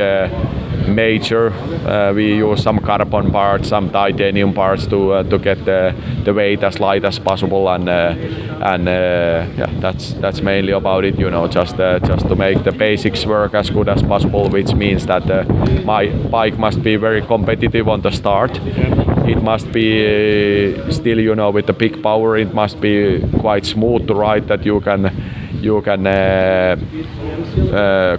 [0.94, 1.50] Major.
[1.50, 6.32] Uh, we use some carbon parts, some titanium parts to uh, to get the, the
[6.32, 8.14] weight as light as possible, and uh,
[8.62, 11.18] and yeah, that's that's mainly about it.
[11.18, 15.06] You know, just just to make the basics work as good as possible, which means
[15.06, 15.26] that
[15.84, 18.60] my bike must be very competitive on the start.
[19.26, 22.36] It must be still, you know, with the big power.
[22.36, 25.10] It must be quite smooth to ride that you can
[25.62, 26.76] you can uh,
[27.72, 28.16] uh,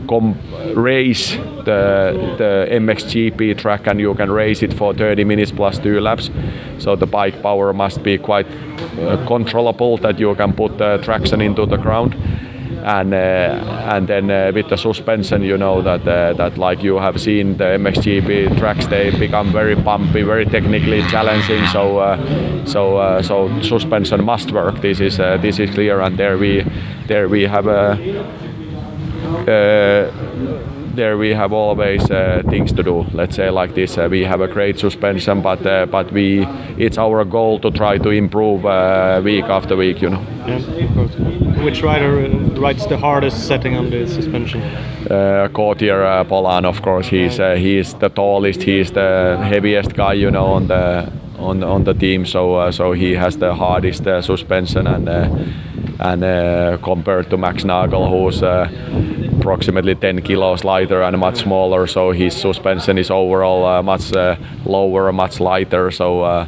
[0.76, 6.00] race the the MXGP track and you can race it for 30 minutes plus two
[6.00, 6.30] laps.
[6.80, 8.48] So the bike power must be quite
[9.00, 12.16] uh, controllable that you can put the traction into the ground.
[12.84, 16.98] And uh, and then uh, with the suspension, you know that uh, that like you
[16.98, 21.68] have seen the MXGP tracks, they become very bumpy, very technically challenging.
[21.68, 24.82] So uh, so uh, so suspension must work.
[24.82, 26.66] This is this is clear, and there we
[27.08, 27.98] there we have a.
[30.96, 33.06] There we have always uh, things to do.
[33.14, 36.46] Let's say like this: uh, we have a great suspension, but uh, but we
[36.78, 40.02] it's our goal to try to improve uh, week after week.
[40.02, 40.22] You know.
[40.48, 40.60] Yeah.
[41.64, 42.28] Which rider
[42.60, 44.62] rides the hardest setting on the suspension?
[45.10, 50.14] Uh, Gautier uh, Polan, of course, he's uh, he's the tallest, he's the heaviest guy,
[50.14, 52.26] you know, on the on on the team.
[52.26, 55.08] So so he has the hardest suspension, and
[56.00, 58.42] and compared to Max Nagel, who's
[59.42, 64.36] approximately 10 kilos lighter and much smaller, so his suspension is overall uh, much uh,
[64.66, 65.92] lower, much lighter.
[65.92, 66.22] So.
[66.22, 66.46] Uh,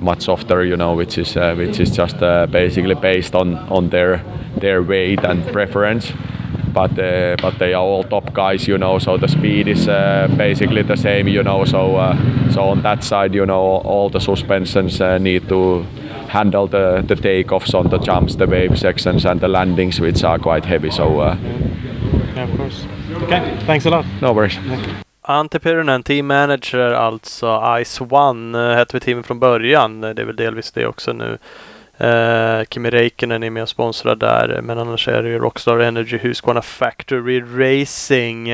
[0.00, 3.90] much softer, you know, which is uh, which is just uh, basically based on on
[3.90, 4.20] their
[4.60, 6.12] their weight and preference.
[6.74, 6.96] But
[7.40, 9.86] but they are all top guys, you know, so the speed is
[10.36, 11.64] basically the same, you know.
[11.64, 11.80] So
[12.50, 15.86] so on that side, you know, all the suspensions need to
[16.28, 20.38] handle the the takeoffs on the jumps, the wave sections, and the landings, which are
[20.38, 20.90] quite heavy.
[20.90, 21.36] So uh,
[22.44, 22.86] Yeah, of course.
[23.24, 24.04] Okay, thanks a lot.
[24.20, 24.58] no worries.
[25.22, 27.62] Ante Pyrynen, team manager alltså.
[27.84, 30.04] Ice One uh, hette vi teamet från början.
[30.04, 31.38] Eh, Det är väl delvis det också nu.
[32.00, 34.60] Uh, Kimi Räikkönen är med och sponsrar där.
[34.62, 38.50] Men annars är det ju Rockstar Energy, Husqvarna Factory Racing.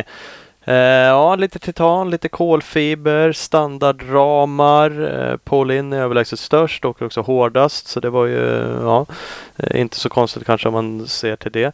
[0.64, 0.74] Eh,
[1.06, 5.00] ja, lite titan, lite kolfiber, standardramar.
[5.00, 7.86] Uh, Paulin är överlägset störst och också hårdast.
[7.88, 9.06] Så det var ju ja,
[9.56, 11.72] eh, inte så konstigt kanske om man ser till det.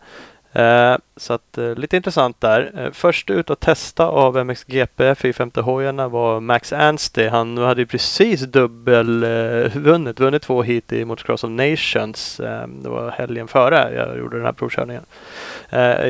[0.56, 2.72] Eh, så att eh, lite intressant där.
[2.76, 7.28] Eh, först ut att testa av MXGP 450 hojarna var Max Anstey.
[7.28, 12.36] Han hade ju precis dubbelvunnit, vunnit, två hit i Motocross of Nations.
[12.66, 15.02] Det var helgen före jag gjorde den här provkörningen.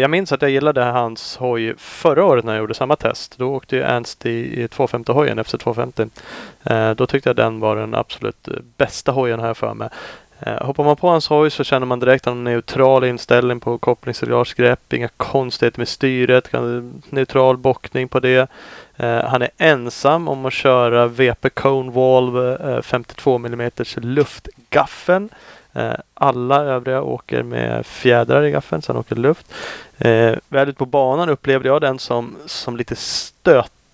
[0.01, 3.39] Jag minns att jag gillade hans hoj förra året när jag gjorde samma test.
[3.39, 6.07] Då åkte ju Anstey i 250 hojen, FC 250.
[6.97, 9.89] Då tyckte jag den var den absolut bästa hojen här för mig.
[10.41, 14.93] Eh, hoppar man på hans hoj så känner man direkt en neutral inställning på kopplingsreglagegrepp,
[14.93, 16.53] inga konstigheter med styret,
[17.11, 18.51] neutral bockning på det.
[18.97, 25.29] Eh, han är ensam om att köra VP Cone Valve 52 mm luftgaffeln.
[25.77, 29.53] Eh, alla övriga åker med fjädrar i gaffeln sen åker luft.
[29.99, 32.97] Eh, väl ute på banan upplevde jag den som, som lite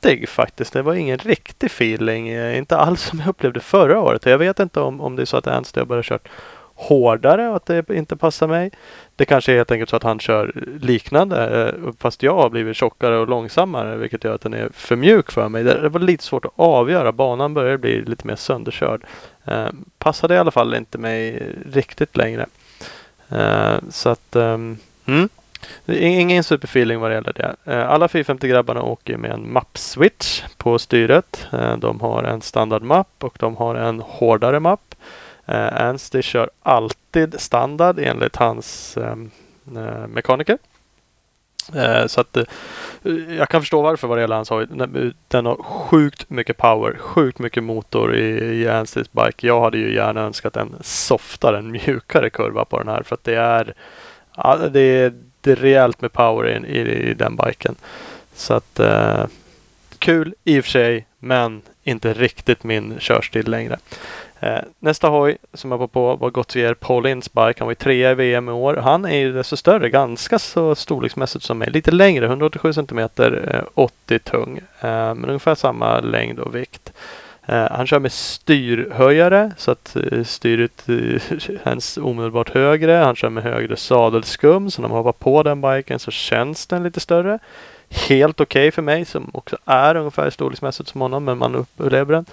[0.03, 0.73] stötig faktiskt.
[0.73, 2.29] Det var ingen riktig feeling.
[2.29, 4.27] Eh, inte alls som jag upplevde förra året.
[4.27, 6.29] Jag vet inte om, om det är så att Anstey har börjat kört
[6.75, 8.71] hårdare och att det inte passar mig.
[9.17, 12.77] Det kanske är helt enkelt så att han kör liknande eh, fast jag har blivit
[12.77, 15.65] tjockare och långsammare vilket gör att den är för mjuk för mig.
[15.65, 17.13] Det var lite svårt att avgöra.
[17.13, 19.05] Banan börjar bli lite mer sönderkörd.
[19.45, 22.47] Eh, passade i alla fall inte mig riktigt längre.
[23.29, 25.29] Eh, så att ehm, mm.
[25.85, 27.57] Det är Ingen superfeeling vad det gäller det.
[27.73, 31.47] Eh, alla 450-grabbarna åker med en mappswitch på styret.
[31.53, 34.95] Eh, de har en standardmapp och de har en hårdare mapp.
[35.47, 39.31] Eh, Anstey kör alltid standard enligt hans ehm,
[39.77, 40.59] eh, mekaniker.
[42.07, 42.37] Så att
[43.39, 44.67] jag kan förstå varför vad det gäller hans hoj.
[45.29, 48.29] Den- har sjukt mycket power, sjukt mycket motor i,
[48.63, 49.47] i Ansteys bike.
[49.47, 53.25] Jag hade ju gärna önskat en softare, en mjukare kurva på den här för att
[53.25, 53.75] det är
[54.37, 57.75] Ja, det är, det är rejält med power i, i, i den biken.
[58.35, 59.25] Så att eh,
[59.99, 63.79] kul i och för sig, men inte riktigt min körstil längre.
[64.41, 67.55] Eh, nästa hoj som jag var på var Gautier Paulins bike.
[67.59, 68.75] Han var ju trea i VM i år.
[68.77, 71.71] Han är ju desto större, ganska så storleksmässigt som mig.
[71.71, 74.59] Lite längre, 187 centimeter, eh, 80 tung.
[74.81, 76.93] Eh, men ungefär samma längd och vikt.
[77.47, 82.93] Eh, han kör med styrhöjare så att eh, styret eh, känns omedelbart högre.
[82.93, 86.83] Han kör med högre sadelskum så när man hoppar på den biken så känns den
[86.83, 87.39] lite större.
[88.09, 92.27] Helt okej för mig som också är ungefär storleksmässigt som honom men man upplever den.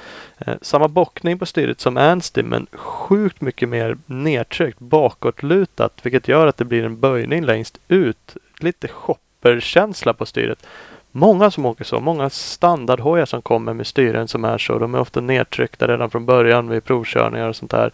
[0.62, 6.58] Samma bockning på styret som Anstey men sjukt mycket mer nedtryckt bakåtlutat vilket gör att
[6.58, 8.38] det blir en böjning längst ut.
[8.60, 10.66] Lite shopperkänsla på styret
[11.12, 12.00] många som åker så.
[12.00, 14.80] Många standardhojar som kommer med styren som är så.
[14.80, 17.92] De är ofta nedtryckta redan från början vid provkörningar och sånt där.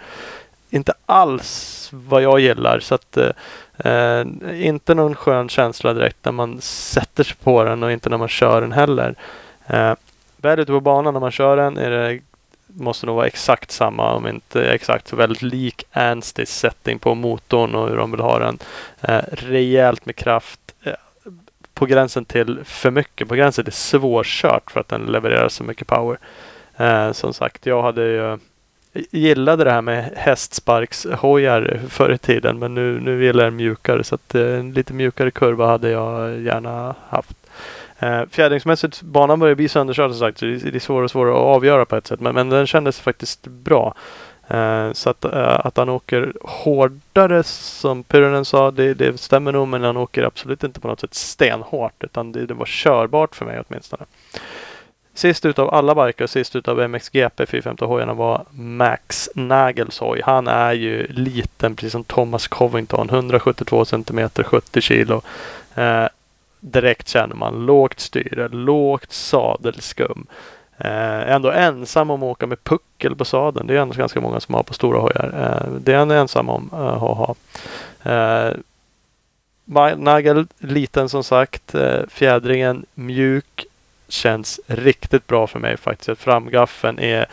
[0.70, 2.80] Inte alls vad jag gillar.
[2.80, 3.18] Så att,
[3.78, 8.18] eh, inte någon skön känsla direkt när man sätter sig på den och inte när
[8.18, 9.16] man kör den heller.
[9.68, 9.93] Eh,
[10.38, 12.20] väl ute på banan när man kör den är det
[12.68, 17.76] måste nog vara exakt samma, om inte exakt så väldigt lik Anstys setting på motorn
[17.76, 18.59] och hur de vill ha den.
[19.01, 20.59] Eh, rejält med kraft.
[20.84, 20.93] Eh,
[21.76, 25.88] på gränsen till för mycket, på gränsen till svårkört för att den levererar så mycket
[25.88, 26.18] power.
[26.78, 28.38] Eh, som sagt, jag hade ju eh,
[29.12, 34.16] gillade det här med hästsparkshojar förr i tiden men nu, nu gillar jag mjukare så
[34.16, 37.38] att eh, en lite mjukare kurva hade jag gärna haft.
[38.00, 41.34] Eh, fjädringsmässigt, banan börjar bli sönderkörd som sagt så det, det är svårare och svårare
[41.34, 43.96] att avgöra på ett sätt men, men den kändes faktiskt bra.
[44.48, 49.68] Eh, så att, eh, att han åker hårdare som Pyronen sa, det, det stämmer nog
[49.68, 53.46] men han åker absolut inte på något sätt stenhårt utan det, det var körbart för
[53.46, 54.06] mig åtminstone.
[55.14, 60.22] Sist utav alla biker, sist utav MXGP 450 hojarna var Max Nagels hoj.
[60.24, 63.10] Han är ju liten precis som Thomas Covington.
[63.10, 65.22] 172 cm, 70 kilo.
[65.76, 66.08] Eh,
[66.60, 70.28] direkt känner man lågt styre, lågt sadelskum.
[70.78, 73.68] Eh, ändå ensam om att åka med puckel på sadeln.
[73.68, 75.32] Det är ändå ganska många som har på stora hojar.
[75.40, 77.36] Eh, det är han ensam om eh, att ha.
[78.04, 78.54] Eh,
[79.98, 81.76] Nagel liten som sagt.
[81.76, 83.66] Eh, fjädringen mjuk.
[84.08, 86.22] Känns riktigt bra för mig faktiskt.
[86.22, 87.26] Framgaffeln är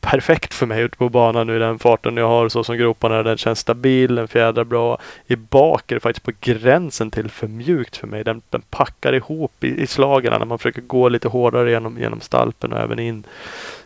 [0.00, 1.56] perfekt för mig ute på banan nu.
[1.56, 3.22] i Den farten jag har så som groparna.
[3.22, 4.98] Den känns stabil, den fjädrar bra.
[5.26, 8.24] I bak är det faktiskt på gränsen till för mjukt för mig.
[8.24, 12.20] Den, den packar ihop i, i slagen när man försöker gå lite hårdare genom, genom
[12.20, 13.24] stalpen och även in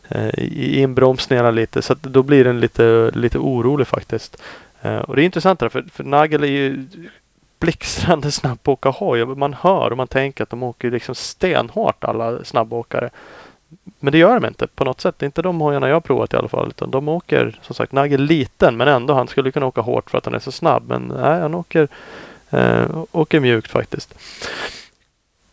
[0.09, 1.83] eh, i inbromsningarna lite.
[1.83, 4.43] Så då blir den lite, lite orolig faktiskt.
[4.83, 6.87] Eh, och det är intressant där, för, för Nagel är ju
[7.59, 9.25] blixtrande snabb på att åka hoj.
[9.25, 13.11] Man hör och man tänker att de åker liksom stenhårt alla snabbåkare.
[14.05, 15.15] Men det gör de inte på något sätt.
[15.19, 16.69] Det är inte de hojarna jag har provat i alla fall.
[16.69, 19.15] Utan de åker som sagt Nagel liten men ändå.
[19.15, 20.83] Han skulle kunna åka hårt för att han är så snabb.
[20.89, 21.89] Men nej, han åker,
[22.51, 24.15] eh, åker mjukt faktiskt.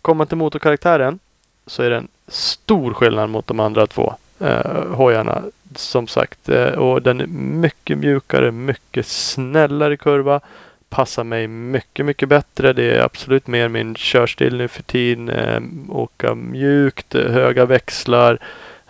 [0.01, 1.19] Kommer man till motorkaraktären
[1.65, 5.41] så är det en stor skillnad mot de andra två eh, hojarna.
[5.75, 6.49] Som sagt.
[6.49, 10.39] Eh, och den är mycket mjukare, mycket snällare kurva
[10.91, 12.73] passar mig mycket, mycket bättre.
[12.73, 15.29] Det är absolut mer min körstil nu för tiden.
[15.29, 18.39] Eh, åka mjukt, eh, höga växlar.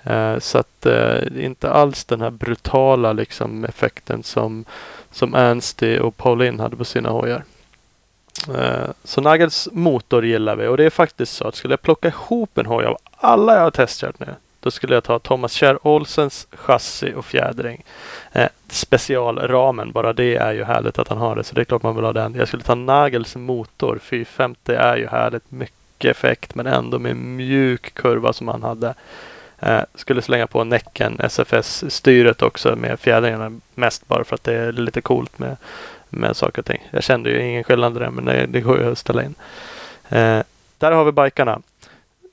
[0.04, 4.66] Eh, så att eh, inte alls den här brutala liksom effekten som,
[5.12, 7.44] som Ansty och Pauline hade på sina hojar.
[8.56, 12.08] Eh, så Nagels motor gillar vi och det är faktiskt så att skulle jag plocka
[12.08, 15.88] ihop en hoj av alla jag har testkört nu då skulle jag ta Thomas Kjær
[15.88, 17.84] Olsens chassi och fjädring.
[18.32, 21.44] Eh, specialramen, bara det är ju härligt att han har det.
[21.44, 22.36] Så det är klart man vill ha den.
[22.36, 24.00] Jag skulle ta Nagels motor.
[24.04, 25.52] 450 är ju härligt.
[25.52, 28.94] Mycket effekt men ändå med mjuk kurva som han hade.
[29.60, 33.60] Eh, skulle slänga på Näcken SFS-styret också med fjädringarna.
[33.76, 35.58] Mest bara för att det är lite coolt med,
[36.10, 36.88] med saker och ting.
[36.92, 39.36] Jag kände ju ingen skillnad där men det, det går ju att ställa in.
[40.10, 40.40] Eh,
[40.78, 41.62] där har vi bikarna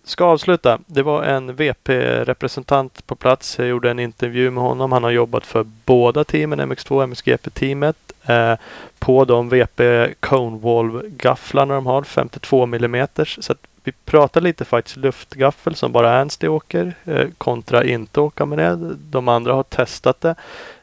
[0.09, 0.79] ska avsluta.
[0.87, 3.59] Det var en VP-representant på plats.
[3.59, 4.93] Jag gjorde en intervju med honom.
[4.93, 7.97] Han har jobbat för båda teamen, MX2 och MXGP-teamet.
[8.27, 8.55] Eh,
[8.99, 13.07] på de VP Conewall-gafflarna de har, 52 mm.
[13.27, 18.47] Så att vi pratar lite faktiskt luftgaffel som bara Ernst åker eh, kontra inte åka
[18.47, 18.95] med det.
[19.11, 20.35] De andra har testat det.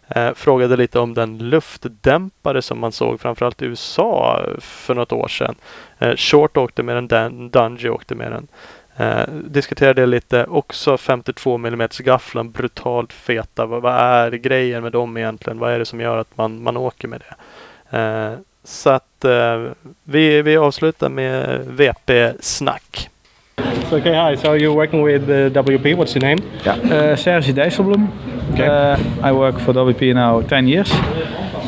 [0.07, 5.27] Eh, frågade lite om den luftdämpare som man såg framförallt i USA för något år
[5.27, 5.55] sedan.
[5.99, 8.47] Eh, Short åkte med den, Dungey åkte med den.
[8.97, 10.45] Eh, diskuterade det lite.
[10.45, 13.65] Också 52 mm gafflan, brutalt feta.
[13.65, 15.59] Vad, vad, är grejen med dem egentligen?
[15.59, 17.35] Vad är det som gör att man, man åker med det?
[17.97, 18.33] Eh,
[18.63, 19.63] så att eh,
[20.03, 23.09] vi, vi avslutar med VP-snack.
[23.89, 24.37] So, okay, hi.
[24.37, 25.95] So you're working with uh, WP.
[25.95, 26.41] What's your name?
[26.65, 28.07] Yeah, uh, Serge Dijsselbloem.
[28.53, 28.67] Okay.
[28.67, 30.91] Uh, I work for WP now 10 years.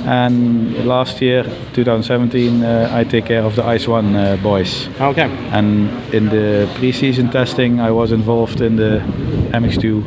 [0.08, 1.44] And last year,
[1.74, 4.88] 2017, uh, I take care of the Ice One uh, boys.
[5.02, 5.30] Okay.
[5.52, 9.02] And in the pre-season testing, I was involved in the
[9.52, 10.06] MX2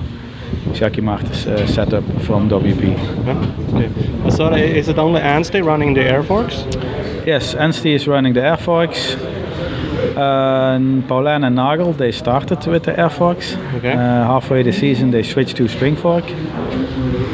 [0.73, 2.97] Jackie Martens uh, setup from WP.
[3.75, 4.31] Okay.
[4.31, 6.65] So is it only Anstey running the air forks?
[7.27, 9.15] Yes, Anstey is running the air forks.
[10.17, 13.55] Uh, Paulin and Nagel, they started with the air forks.
[13.77, 13.93] Okay.
[13.93, 16.25] Uh, halfway the season, they switched to spring fork.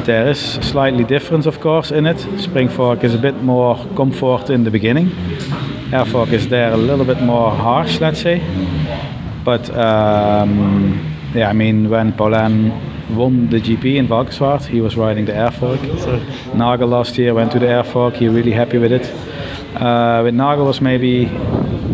[0.07, 2.20] There is slightly difference, of course, in it.
[2.40, 5.11] Spring fork is a bit more comfort in the beginning.
[5.92, 8.40] Air fork is there a little bit more harsh, let's say.
[9.44, 12.70] But um, yeah, I mean, when Paulin
[13.16, 15.80] won the GP in Valkenswaard, he was riding the air fork.
[15.98, 16.20] So,
[16.54, 18.14] Nagel last year went to the air fork.
[18.14, 19.11] He really happy with it.
[19.74, 21.24] Uh, with Nagel was maybe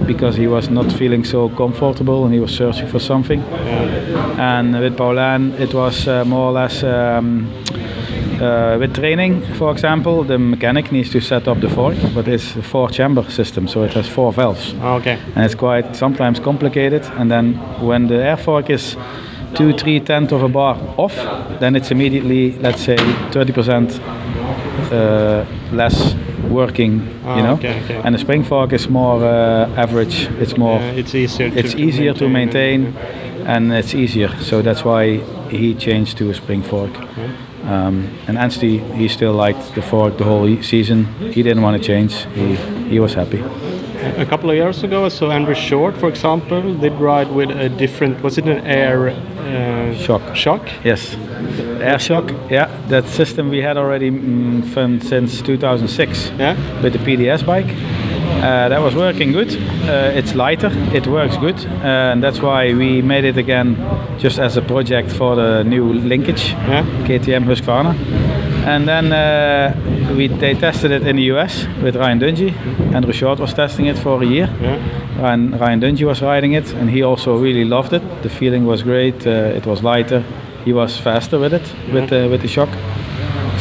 [0.07, 3.41] because he was not feeling so comfortable and he was searching for something.
[4.39, 7.49] And with Paulan, it was uh, more or less um,
[8.43, 12.57] uh, with training, for example, the mechanic needs to set up the fork, but it's
[12.57, 15.19] a four-chamber system, so it has four valves, Ah, okay.
[15.35, 17.03] and it's quite sometimes complicated.
[17.19, 18.97] And then when the air fork is
[19.55, 21.15] two, three tenths of a bar off,
[21.61, 24.01] then it's immediately, let's say, 30%
[24.93, 26.15] uh, less
[26.51, 27.55] working, Ah, you know.
[27.55, 28.01] okay, okay.
[28.05, 30.29] And the spring fork is more uh, average.
[30.41, 30.79] It's more.
[30.79, 31.51] Uh, it's easier.
[31.51, 32.95] To, it's easier to maintain,
[33.47, 34.29] and it's easier.
[34.41, 35.19] So that's why
[35.51, 36.91] he changed to a spring fork.
[37.65, 41.05] Um, and Anstey, he still liked the fork the whole season.
[41.33, 42.27] He didn't want to change.
[42.35, 42.57] He
[42.91, 43.43] he was happy.
[44.19, 47.69] A couple of years ago, I saw Andrew Short, for example, did ride with a
[47.69, 48.21] different.
[48.23, 50.35] Was it an air uh, Shock.
[50.37, 50.69] Shock.
[50.85, 51.17] Yes,
[51.81, 52.31] air shock.
[52.51, 56.57] Yeah, that system we had already mm, from since 2006 Yeah.
[56.83, 57.67] with the PDS bike.
[58.41, 59.53] Uh, that was working good.
[59.89, 60.71] Uh, it's lighter.
[60.93, 63.77] It works good, uh, and that's why we made it again,
[64.19, 66.85] just as a project for the new linkage, Yeah.
[67.07, 67.95] KTM Husqvarna.
[68.67, 72.53] And then uh, we they tested it in the US with Ryan Dungey.
[72.95, 74.49] Andrew Short was testing it for a year.
[74.61, 74.79] Yeah.
[75.23, 78.03] Ryan, Ryan Dungey was riding it, and he also really loved it.
[78.23, 79.27] The feeling was great.
[79.27, 80.23] Uh, it was lighter.
[80.65, 82.69] He was faster with it, with the with the shock.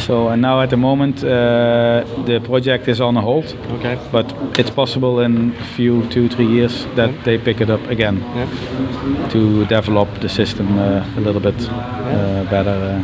[0.06, 3.44] So and now at the moment uh, the project is on a hold,
[3.78, 3.96] Okay.
[4.10, 8.16] but it's possible in a few two three years that they pick it up again
[8.34, 9.28] Yeah.
[9.30, 12.70] to develop the system uh, a little bit uh, better.
[12.70, 13.02] Uh,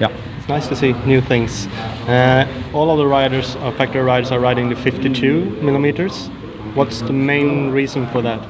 [0.00, 0.10] yeah.
[0.38, 1.66] It's nice to see new things.
[2.08, 6.28] Uh, all of the riders, factory riders, are riding the 52 millimeters.
[6.74, 8.40] What's the main reason for that?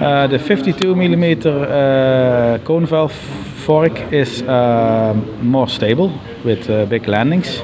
[0.00, 6.10] Uh, the 52 millimeter uh, cone fork is um more stable
[6.44, 7.62] with uh, big landings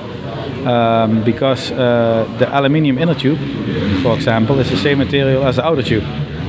[0.67, 3.39] um, because uh, the aluminium inner tube,
[4.03, 6.05] for example, is the same material as the outer tube.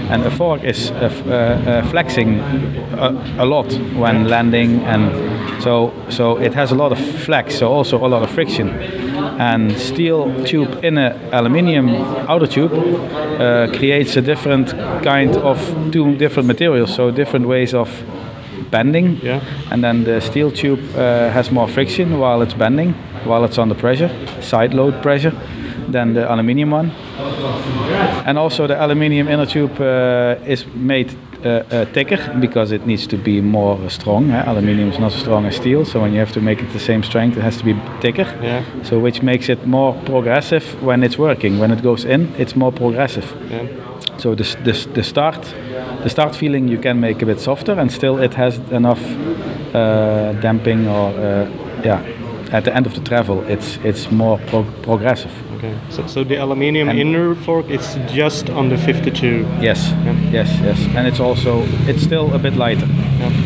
[0.09, 3.09] And the fork is uh, uh, uh, flexing a,
[3.39, 8.05] a lot when landing, and so so it has a lot of flex, so also
[8.05, 8.69] a lot of friction.
[9.37, 11.89] And steel tube in a aluminium
[12.29, 14.69] outer tube uh, creates a different
[15.03, 15.59] kind of
[15.91, 17.89] two different materials, so different ways of
[18.71, 19.19] bending.
[19.21, 19.41] Yeah.
[19.71, 22.93] And then the steel tube uh, has more friction while it's bending,
[23.25, 24.09] while it's under pressure,
[24.41, 25.33] side load pressure,
[25.91, 26.91] than the aluminium one.
[28.25, 31.11] And also the aluminium inner tube uh, is made
[31.43, 34.31] uh, uh, thicker because it needs to be more strong.
[34.31, 34.43] eh?
[34.47, 36.79] Aluminium is not as strong as steel, so when you have to make it the
[36.79, 38.25] same strength, it has to be thicker.
[38.41, 38.63] Yeah.
[38.83, 41.59] So which makes it more progressive when it's working.
[41.59, 43.31] When it goes in, it's more progressive.
[43.49, 43.67] Yeah.
[44.17, 45.53] So the, the, the start
[46.03, 49.01] the start feeling you can make a bit softer and still it has enough
[49.73, 51.49] uh, damping or uh,
[51.83, 52.01] yeah
[52.51, 55.31] at the end of the travel it's it's more pro- progressive.
[55.65, 55.79] Okay.
[55.89, 59.45] So, so the aluminium And- inner fork is just on the 52.
[59.61, 59.91] Yes,
[60.31, 62.87] yes, yes, and it's also it's still a bit lighter.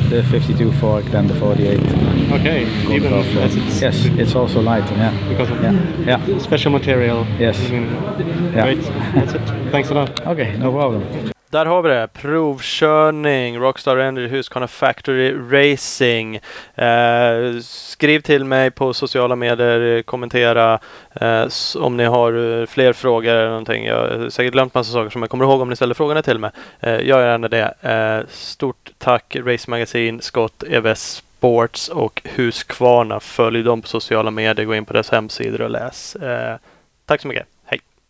[0.10, 1.80] The 52 fork than the 48.
[2.32, 2.64] Okay.
[2.94, 3.26] Even fork.
[3.26, 4.96] as uh, it's yes, it's also lighter.
[4.96, 5.74] Yeah, because of yeah,
[6.06, 6.40] yeah.
[6.40, 7.26] special material.
[7.40, 7.58] Yes.
[7.70, 8.64] Yeah.
[8.64, 8.82] Great.
[9.16, 9.72] That's it.
[9.72, 10.28] Thanks a lot.
[10.28, 11.32] Okay, no problem.
[11.52, 12.08] Där har vi det.
[12.14, 16.36] Provkörning, Rockstar Energy Husqvarna Factory Racing.
[16.76, 20.80] Eh, skriv till mig på sociala medier, kommentera
[21.14, 23.86] eh, om ni har eh, fler frågor eller någonting.
[23.86, 26.39] Jag har säkert glömt massa saker som jag kommer ihåg om ni ställer frågorna till
[26.39, 26.52] mig.
[26.80, 27.74] Eh, gör gärna det.
[27.82, 33.20] Eh, stort tack Race Magazine, Scott, EVS Sports och Husqvarna.
[33.20, 36.16] Följ dem på sociala medier, gå in på deras hemsidor och läs.
[36.16, 36.58] Eh,
[37.06, 37.47] tack så mycket.